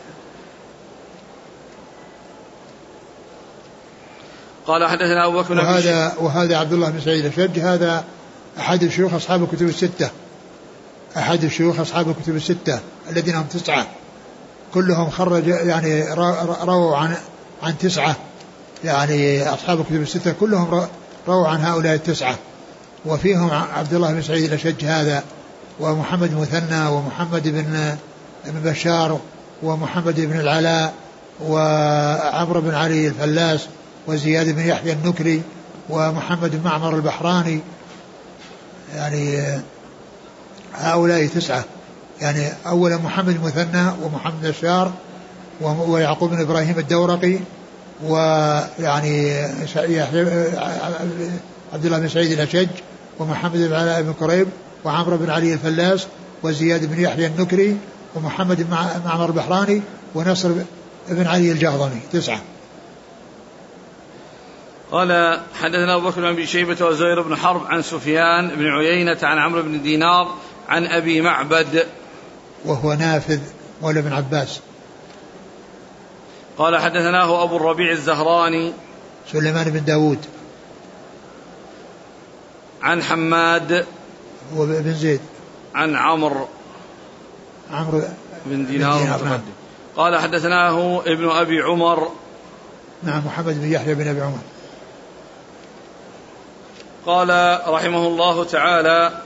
[4.66, 7.58] قال حدثنا أبو بكر بن وهذا وهذا عبد الله بن سعيد الأشج.
[7.58, 8.04] هذا
[8.58, 10.10] أحد الشيوخ أصحاب الكتب الستة.
[11.16, 12.80] أحد الشيوخ أصحاب الكتب الستة
[13.10, 13.86] الذين هم تسعة.
[14.74, 16.14] كلهم خرج يعني
[16.64, 17.16] رووا عن
[17.62, 18.16] عن تسعة.
[18.84, 20.88] يعني أصحاب الكتب الستة كلهم
[21.28, 22.38] رووا عن هؤلاء التسعة.
[23.06, 25.22] وفيهم عبد الله بن سعيد الأشج هذا
[25.80, 27.96] ومحمد مثنى ومحمد بن
[28.46, 29.20] بن بشار
[29.62, 30.94] ومحمد بن العلاء
[31.40, 33.66] وعمرو بن علي الفلاس
[34.06, 35.42] وزياد بن يحيى النكري
[35.90, 37.60] ومحمد بن معمر البحراني.
[38.94, 39.44] يعني
[40.74, 41.64] هؤلاء تسعة.
[42.20, 44.92] يعني أولا محمد المثنى ومحمد الشار
[45.60, 47.38] ويعقوب بن إبراهيم الدورقي
[48.04, 49.42] ويعني
[51.72, 52.68] عبد الله بن سعيد الأشج
[53.18, 54.48] ومحمد بن علاء بن كريب
[54.84, 56.06] وعمرو بن علي الفلاس
[56.42, 57.76] وزياد بن يحيى النكري
[58.14, 59.82] ومحمد بن معمر البحراني
[60.14, 60.50] ونصر
[61.08, 62.00] بن علي الجهضمي.
[62.12, 62.40] تسعة.
[64.92, 69.38] قال حدثنا أبو بكر بن أبي شيبة وزهير بن حرب عن سفيان بن عيينة عن
[69.38, 70.34] عمرو بن دينار
[70.68, 71.86] عن أبي معبد.
[72.64, 73.40] وهو نافذ
[73.82, 74.60] مولى بن عباس.
[76.58, 78.72] قال حدثناه أبو الربيع الزهراني
[79.32, 80.18] سليمان بن داود
[82.82, 83.86] عن حماد
[84.56, 85.20] هو بن زيد.
[85.74, 86.48] عن عمرو
[87.72, 88.02] عمرو
[88.46, 89.40] بن دينار, دينار نعم.
[89.96, 92.10] قال حدثناه ابن أبي عمر.
[93.02, 94.38] نعم محمد بن يحيى بن أبي عمر.
[97.06, 99.20] قال رحمه الله تعالى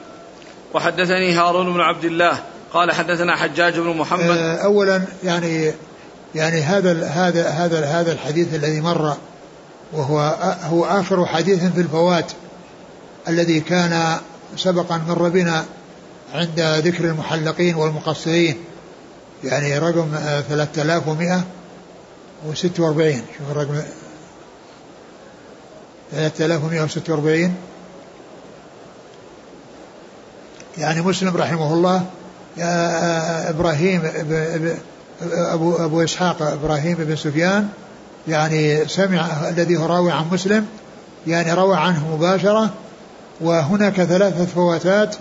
[0.75, 2.43] وحدثني هارون بن عبد الله.
[2.73, 4.37] قال حدثنا حجاج بن محمد.
[4.37, 5.75] آه، اولا يعني
[6.35, 9.17] يعني هذا هذا هذا هذا الحديث الذي مر
[9.93, 10.19] وهو
[10.63, 12.33] هو آخر حديث في الفوات
[13.29, 14.17] الذي كان
[14.57, 15.65] سبقا مر بنا
[16.35, 18.57] عند ذكر المحلقين والمقصرين.
[19.45, 20.09] يعني رقم
[20.49, 23.83] 3146 شوف الرقم.
[26.13, 27.55] 3146
[30.79, 32.07] يعني مسلم رحمه الله
[33.49, 34.03] إبراهيم
[35.33, 37.69] أبو أبو إسحاق إبراهيم بن سفيان
[38.29, 40.67] يعني سمع الذي هو راوي عن مسلم
[41.27, 42.71] يعني روى عنه مباشرة
[43.41, 45.17] وهناك ثلاثة فواتات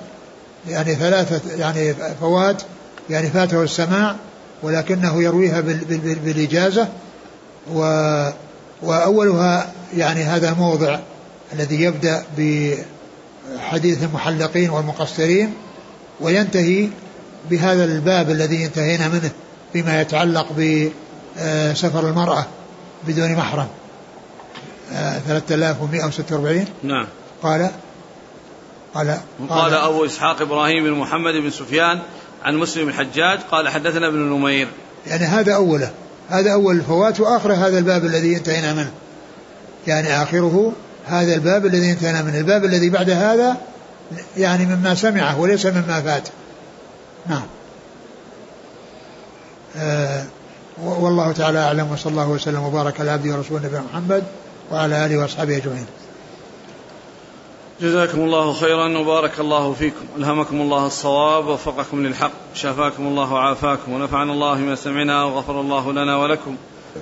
[0.67, 2.61] يعني ثلاثة يعني فوات
[3.09, 4.15] يعني فاته السماع
[4.63, 5.61] ولكنه يرويها
[6.23, 6.87] بالإجازة
[7.73, 7.81] و
[8.81, 10.99] وأولها يعني هذا الموضع
[11.53, 15.53] الذي يبدأ بحديث المحلقين والمقصرين
[16.21, 16.89] وينتهي
[17.49, 19.31] بهذا الباب الذي انتهينا منه.
[19.73, 22.45] فيما يتعلق بسفر المرأة
[23.07, 23.67] بدون محرم.
[25.27, 27.07] 3146 نعم.
[27.43, 27.69] قال
[28.93, 29.17] قال
[29.49, 31.99] قال أبو إسحاق إبراهيم بن محمد بن سفيان
[32.43, 34.67] عن مسلم الحجاج قال حدثنا ابن نمير.
[35.07, 35.91] يعني هذا أوله.
[36.29, 38.91] هذا أول الفوات وآخر هذا الباب الذي انتهينا منه.
[39.87, 40.73] يعني آخره
[41.05, 42.37] هذا الباب الذي انتهينا منه.
[42.37, 43.57] الباب الذي بعد هذا
[44.37, 46.27] يعني مما سمعه وليس مما فات.
[47.27, 47.37] نعم.
[47.37, 47.58] آه
[50.83, 54.23] والله تعالى أعلم وصلى الله وسلم وبارك على عبده ورسوله نبينا محمد
[54.71, 55.85] وعلى آله وأصحابه أجمعين.
[57.81, 60.05] جزاكم الله خيرا وبارك الله فيكم.
[60.17, 66.17] ألهمكم الله الصواب ووفقكم للحق شافاكم الله وعافاكم ونفعنا الله ما سمعنا وغفر الله لنا
[66.17, 66.55] ولكم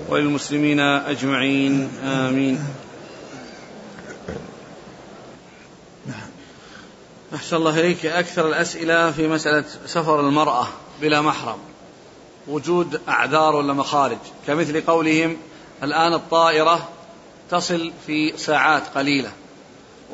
[0.10, 1.90] وللمسلمين أجمعين.
[2.04, 2.66] آمين.
[7.36, 8.06] أحسن الله إليك.
[8.06, 10.68] أكثر الأسئلة في مسألة سفر المرأة
[11.02, 11.58] بلا محرم.
[12.48, 14.18] وجود أعذار ولا مخارج؟
[14.48, 15.38] كمثل قولهم
[15.84, 16.90] الآن الطائرة
[17.52, 19.30] تصل في ساعات قليلة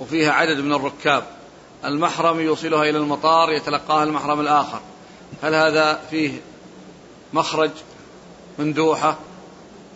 [0.01, 1.23] وفيها عدد من الركاب.
[1.85, 4.79] المحرم يوصلها إلى المطار يتلقاها المحرم الآخر.
[5.43, 6.41] هل هذا فيه
[7.33, 7.71] مخرج
[8.59, 9.17] مندوحة؟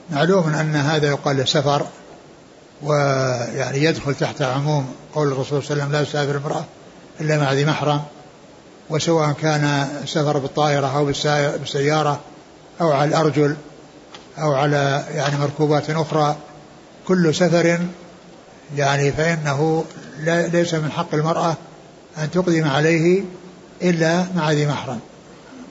[0.10, 1.88] معلوم أن هذا يقال له سفر
[2.84, 6.66] ويعني يدخل تحت عموم قول الرسول صلى الله عليه وسلم لا تسافر امرأة
[7.22, 8.02] إلا مع ذي محرم.
[8.90, 11.06] وسواء كان سفر بالطائرة أو
[11.58, 12.22] بالسيارة
[12.82, 13.56] أو على الأرجل
[14.38, 16.36] أو على يعني مركوبات أخرى
[17.08, 17.80] كل سفر
[18.76, 19.86] يعني فإنه
[20.26, 21.56] ليس من حق المرأة
[22.18, 23.24] أن تقدم عليه
[23.82, 25.00] إلا مع ذي محرم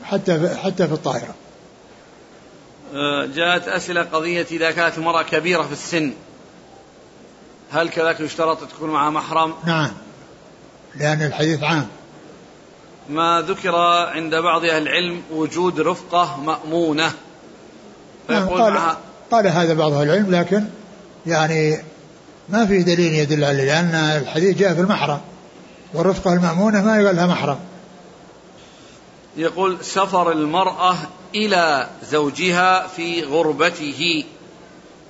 [0.05, 1.35] حتى حتى في الطائرة.
[3.35, 6.13] جاءت أسئلة قضية إذا كانت المرأة كبيرة في السن
[7.71, 9.91] هل كذلك يشترط تكون معها محرم؟ نعم
[10.97, 11.89] لأن الحديث عام
[13.09, 13.77] ما ذكر
[14.15, 17.13] عند بعض أهل العلم وجود رفقة مأمونة.
[18.29, 18.97] نعم قال,
[19.31, 20.65] قال هذا بعض أهل العلم لكن
[21.27, 21.79] يعني
[22.49, 25.21] ما في دليل يدل عليه لأن الحديث جاء في المحرم
[25.95, 27.59] والرفقة المأمونة ما يقال لها محرم.
[29.37, 30.97] يقول سفر المرأة
[31.35, 34.25] إلى زوجها في غربته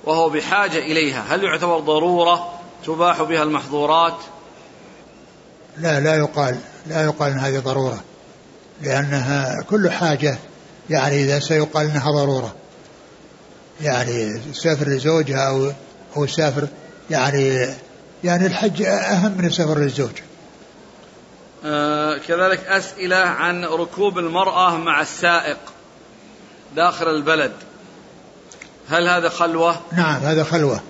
[0.03, 1.35] وهو بحاجة إليها.
[1.35, 2.53] هل يعتبر ضرورة
[2.85, 4.17] تباح بها المحظورات؟
[5.77, 6.57] لا لا يقال.
[6.89, 8.03] لا يقال ان هذه ضرورة
[8.81, 10.37] لأنها كل حاجة
[10.89, 12.55] يعني إذا سيقال إنها ضرورة
[13.81, 15.71] يعني سافر لزوجها أو
[16.17, 16.67] أو سافر
[17.09, 17.67] يعني
[18.23, 20.11] يعني الحج أهم من السفر للزوج.
[21.65, 25.57] آه كذلك أسئلة عن ركوب المرأة مع السائق
[26.75, 27.51] داخل البلد.
[28.89, 30.81] هل هذا خلوة؟ نعم هذا خلوة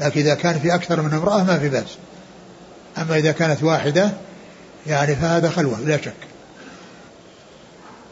[0.00, 1.96] لكن إذا كان في أكثر من امرأة ما في بأس.
[2.98, 4.10] أما إذا كانت واحدة
[4.86, 6.14] يعني فهذا خلوة لا شك.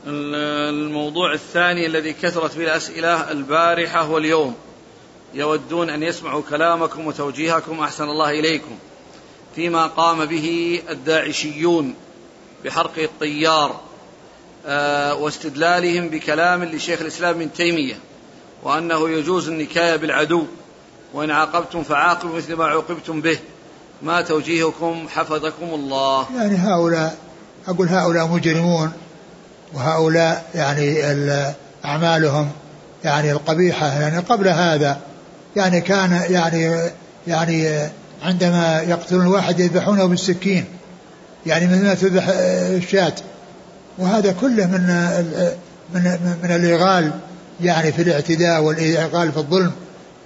[0.07, 4.55] الموضوع الثاني الذي كثرت به الأسئلة البارحة واليوم
[5.35, 8.79] يودون أن يسمعوا كلامكم وتوجيهكم أحسن الله إليكم.
[9.55, 11.95] فيما قام به الداعشيون
[12.65, 13.81] بحرق الطيار
[14.67, 17.99] آه، واستدلالهم بكلام لشيخ الإسلام ابن تيمية
[18.63, 20.47] وأنه يجوز النكاية بالعدو
[21.13, 23.39] وإن عاقبتم فعاقبوا مثل ما عوقبتم به.
[24.03, 26.27] ما توجيهكم حفظكم الله.
[26.37, 27.17] يعني هؤلاء
[27.69, 28.93] أقول هؤلاء مجرمون
[29.75, 31.03] وهؤلاء يعني
[31.85, 32.49] أعمالهم
[33.05, 35.01] يعني القبيحة يعني قبل هذا
[35.57, 36.91] يعني كان يعني
[37.27, 37.89] يعني
[38.23, 40.65] عندما يقتلون الواحد يذبحونه بالسكين
[41.47, 43.15] يعني مثل ما تذبح الشاة.
[43.99, 44.83] وهذا كله من
[45.95, 47.11] من من الإغال
[47.61, 49.73] يعني في الاعتداء والإغال في الظلم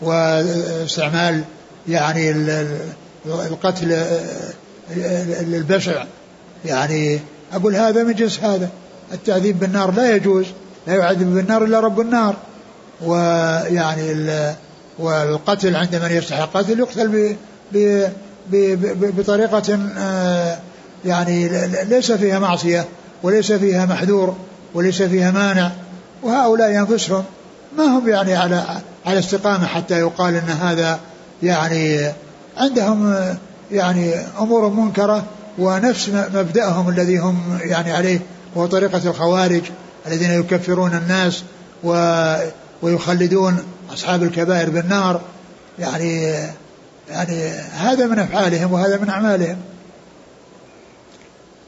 [0.01, 1.45] وإستعمال
[1.89, 2.33] يعني
[3.27, 4.07] القتل
[5.55, 6.05] البشع.
[6.65, 7.21] يعني
[7.53, 8.69] أقول هذا من جنس هذا.
[9.13, 10.47] التعذيب بالنار لا يجوز
[10.87, 12.37] لا يعذب بالنار إلا رب النار.
[13.03, 14.27] ويعني
[14.99, 17.37] والقتل عند من يستحق القتل يقتل
[17.73, 18.07] ب
[19.19, 20.59] بطريقة آه،
[21.05, 21.49] يعني
[21.85, 22.85] ليس فيها معصية
[23.23, 24.37] وليس فيها محذور
[24.75, 25.71] وليس فيها مانع.
[26.23, 27.25] وهؤلاء أنفسهم
[27.77, 28.65] ما هم يعني على
[29.07, 30.99] على استقامة حتى يقال أن هذا
[31.43, 32.13] يعني
[32.57, 33.15] عندهم
[33.71, 35.25] يعني أمور منكرة
[35.59, 38.21] ونفس مبدأهم الذي هم يعني عليه
[38.55, 39.63] وهو طريقة الخوارج
[40.07, 41.43] الذين يكفرون الناس
[41.85, 41.95] و
[42.83, 45.21] ويخلدون أصحاب الكبائر بالنار.
[45.79, 46.23] يعني
[47.11, 49.57] يعني هذا من أفعالهم وهذا من أعمالهم.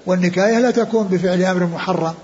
[0.07, 2.14] والنكاية لا تكون بفعل أمر محرم.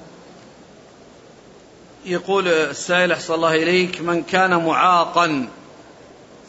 [2.07, 5.49] يقول السائل أحسن الله إليك من كان معاقا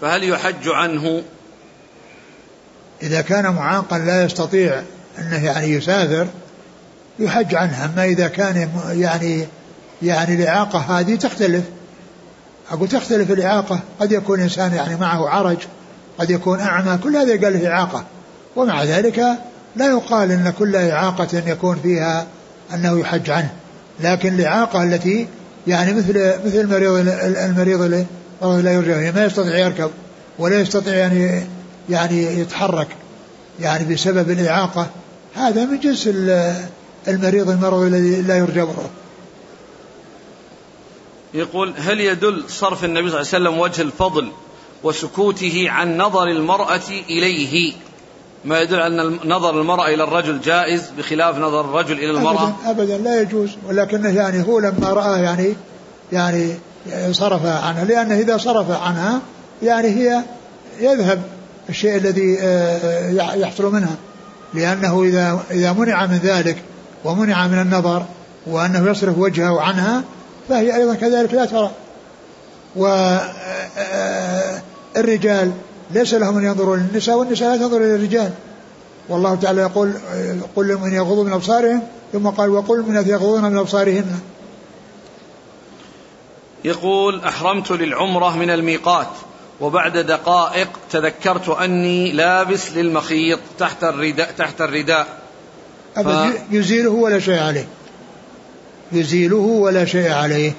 [0.02, 1.24] فهل يحج عنه؟
[3.04, 4.82] إذا كان معاقا لا يستطيع
[5.20, 6.28] أنه يعني يسافر
[7.20, 7.86] يحج عنه.
[7.86, 9.46] أما إذا كان يعني
[10.02, 11.64] يعني الإعاقة هذه تختلف.
[12.72, 13.80] أقول تختلف الإعاقة.
[14.00, 15.58] قد يكون إنسان يعني معه عرج
[16.18, 18.06] قد يكون أعمى كل هذا قال له إعاقة.
[18.56, 19.20] ومع ذلك
[19.76, 22.28] لا يقال أن كل إعاقة يكون فيها
[22.74, 23.50] أنه يحج عنه.
[24.00, 25.28] لكن الإعاقة التي
[25.68, 28.06] يعني مثل مثل المريض المريض اللي
[28.42, 29.92] لا يرجع ما يستطيع يركب
[30.40, 31.44] ولا يستطيع يعني
[31.90, 32.88] يعني يتحرك
[33.60, 34.88] يعني بسبب الإعاقة
[35.36, 36.10] هذا من جنس
[37.08, 38.90] المريض المرض الذي لا يرجى بره
[41.34, 44.32] يقول هل يدل صرف النبي صلى الله عليه وسلم وجه الفضل
[44.84, 47.74] وسكوته عن نظر المرأة إليه؟
[48.46, 52.98] ما يدل أن نظر المرأة إلى الرجل جائز بخلاف نظر الرجل إلى المرأة؟ أبدا, أبدا
[52.98, 53.50] لا يجوز.
[53.68, 55.56] ولكنه يعني هو لما رأى يعني
[56.12, 56.54] يعني
[57.12, 59.22] صرف عنها لأنه إذا صرف عنها
[59.64, 60.22] يعني هي
[60.80, 61.22] يذهب
[61.70, 63.96] الشيء الذي آه، يحصل منها
[64.54, 66.58] لأنه إذا إذا منع من ذلك
[67.06, 68.06] ومنع من النظر
[68.48, 70.04] وأنه يصرف وجهه عنها
[70.50, 71.72] فهي أيضا كذلك لا ترى.
[74.96, 75.52] والرجال
[75.92, 78.32] ليس لهم أن ينظروا للنساء والنساء لا تنظر إلى الرجال.
[79.10, 79.94] والله تعالى يقول
[80.56, 81.82] قل لمن يغضوا من أبصارهم
[82.14, 84.20] ثم قال وقل من يغضون من أبصارهن.
[86.64, 89.08] يقول أحرمت للعمرة من الميقات.
[89.62, 95.08] وبعد دقائق تذكرت أني لابس للمخيط تحت الرداء تحت الرداء.
[95.96, 96.08] ف...
[96.52, 97.68] يزيله ولا شيء عليه؟
[98.92, 100.54] يزيله ولا شيء عليه؟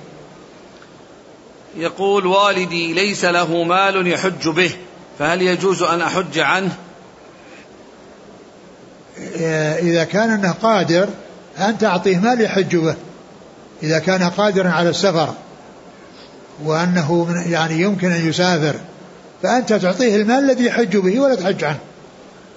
[1.77, 4.71] يقول والدي ليس له مال يحج به
[5.19, 6.77] فهل يجوز أن أحج عنه؟
[9.79, 11.09] إذا كان أنه قادر
[11.59, 12.95] أن تعطيه مال يحج به.
[13.83, 15.35] إذا كان قادرا على السفر.
[16.63, 18.75] وأنه يعني يمكن أن يسافر.
[19.43, 21.79] فأنت تعطيه المال الذي يحج به ولا تحج عنه.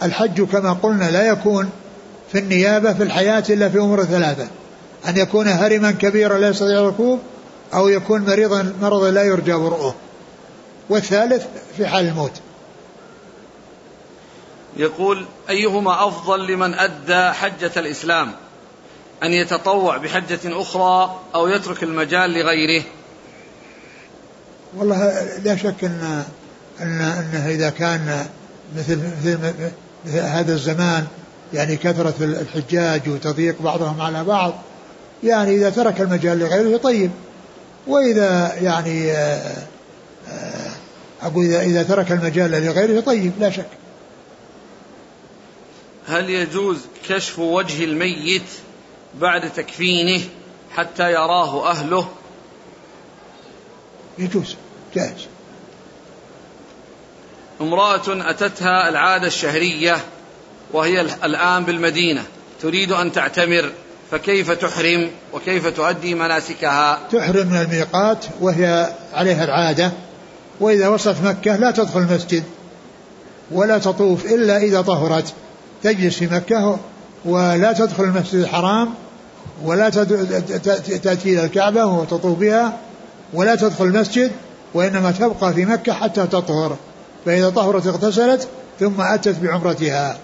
[0.03, 1.69] الحج كما قلنا لا يكون
[2.31, 4.47] في النيابة في الحياة إلا في أمور ثلاثة.
[5.07, 7.19] أن يكون هرما كبيرا لا يستطيع الركوب
[7.73, 9.95] أو يكون مريضا مرضا لا يرجى برؤه.
[10.89, 11.45] والثالث
[11.77, 12.41] في حال الموت.
[14.77, 18.31] يقول أيهما أفضل لمن أدى حجة الإسلام؟
[19.23, 22.83] أن يتطوع بحجة أخرى أو يترك المجال لغيره؟
[24.75, 26.23] والله لا شك أن
[26.81, 28.25] أن أنه إذا كان
[28.77, 29.37] مثل مثل,
[30.05, 31.07] مثل هذا الزمان
[31.53, 34.53] يعني كثرة الحجاج وتضييق بعضهم على بعض
[35.23, 37.11] يعني إذا ترك المجال لغيره طيب.
[37.87, 39.67] وإذا يعني آه،
[40.29, 40.71] آه،
[41.21, 43.69] أقول إذا, إذا ترك المجال لغيره طيب لا شك.
[46.07, 46.77] هل يجوز
[47.09, 48.43] كشف وجه الميت
[49.21, 50.21] بعد تكفينه
[50.71, 52.07] حتى يراه أهله؟
[54.19, 54.55] يجوز
[54.95, 55.27] جائز.
[57.61, 59.97] امرأة أتتها العادة الشهرية
[60.73, 62.23] وهي الآن بالمدينة
[62.61, 63.71] تريد أن تعتمر
[64.11, 69.91] فكيف تحرم وكيف تؤدي مناسكها؟ تحرم من الميقات وهي عليها العادة
[70.59, 72.43] وإذا وصلت مكة لا تدخل المسجد
[73.51, 75.33] ولا تطوف إلا إذا طهرت.
[75.83, 76.79] تجلس في مكة
[77.25, 78.93] ولا تدخل المسجد الحرام
[79.63, 79.89] ولا
[81.03, 82.77] تأتي إلى الكعبة وتطوف بها
[83.33, 84.31] ولا تدخل المسجد
[84.73, 86.77] وإنما تبقى في مكة حتى تطهر.
[87.25, 88.47] فإذا طهرت اغتسلت
[88.79, 90.17] ثم أتت بعمرتها.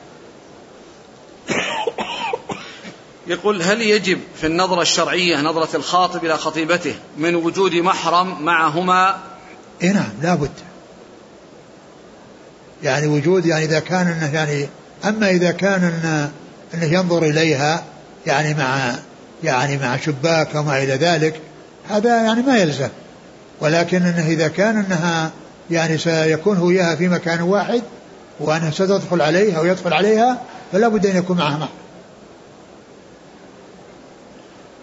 [3.27, 9.17] يقول هل يجب في النظرة الشرعية نظرة الخاطب إلى خطيبته من وجود محرم معهما؟
[9.81, 10.51] إيه نعم لابد
[12.83, 14.67] يعني وجود يعني إذا كان إنه يعني
[15.05, 16.31] أما إذا كان إنه,
[16.73, 17.83] إنه ينظر إليها
[18.25, 18.95] يعني مع
[19.43, 21.41] يعني مع شباك وما إلى ذلك
[21.89, 22.89] هذا يعني ما يلزم.
[23.61, 25.31] ولكن إنه إذا كان إنها
[25.71, 27.81] يعني سيكون هو إياها في مكان واحد
[28.39, 31.69] وأنها ستدخل عليه أو يدخل عليها فلا بد أن يكون معها محرم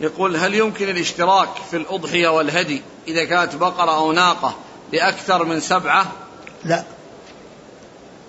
[0.00, 4.54] يقول هل يمكن الاشتراك في الأضحية والهدي إذا كانت بقرة أو ناقة
[4.92, 6.12] لأكثر من سبعة؟
[6.64, 6.84] لا.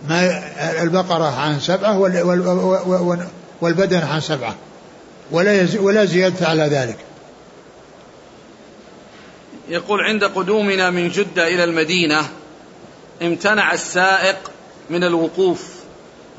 [0.10, 0.44] ما
[0.82, 1.98] البقرة عن سبعة
[3.62, 4.56] والبدن عن سبعة.
[5.32, 6.98] ولا ولا زيادة على ذلك.
[9.72, 12.30] يقول عند قدومنا من جدة إلى المدينة
[13.22, 14.52] امتنع السائق
[14.90, 15.64] من الوقوف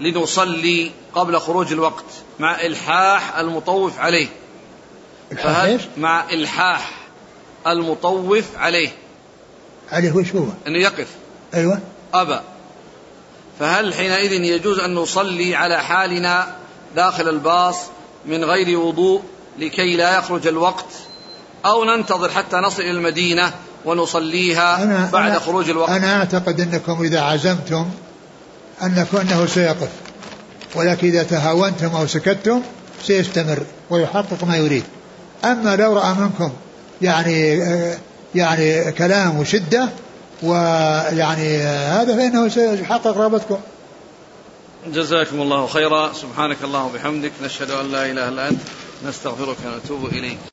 [0.00, 2.04] لنصلي قبل خروج الوقت
[2.38, 4.26] مع إلحاح المطوف عليه.
[5.36, 6.90] فهل مع إلحاح
[7.66, 8.88] المطوف عليه.
[9.92, 11.08] عليه وش هو؟ أنه يقف.
[11.54, 11.80] أيوة.
[12.14, 12.40] أبى.
[13.60, 16.56] فهل حينئذ يجوز أن نصلي على حالنا
[16.96, 17.76] داخل الباص
[18.26, 19.22] من غير وضوء
[19.58, 21.11] لكي لا يخرج الوقت؟
[21.66, 23.52] أو ننتظر حتى نصل إلى المدينة
[23.84, 25.90] ونصليها أنا بعد أنا خروج الوقت.
[25.90, 27.90] أنا أعتقد أنكم إذا عزمتم
[28.82, 29.88] أنكم أنه سيقف.
[30.74, 32.62] ولكن إذا تهاونتم أو سكتتم
[33.04, 34.84] سيستمر ويحقق ما يريد.
[35.44, 36.52] أما لو رأى منكم
[37.02, 37.62] يعني
[38.34, 39.88] يعني كلام وشدة
[40.42, 43.58] ويعني هذا فإنه سيحقق رغبتكم.
[44.86, 46.12] جزاكم الله خيرا.
[46.12, 47.32] سبحانك اللهم وبحمدك.
[47.44, 48.60] نشهد أن لا إله إلا أنت.
[49.06, 50.51] نستغفرك ونتوب إليك.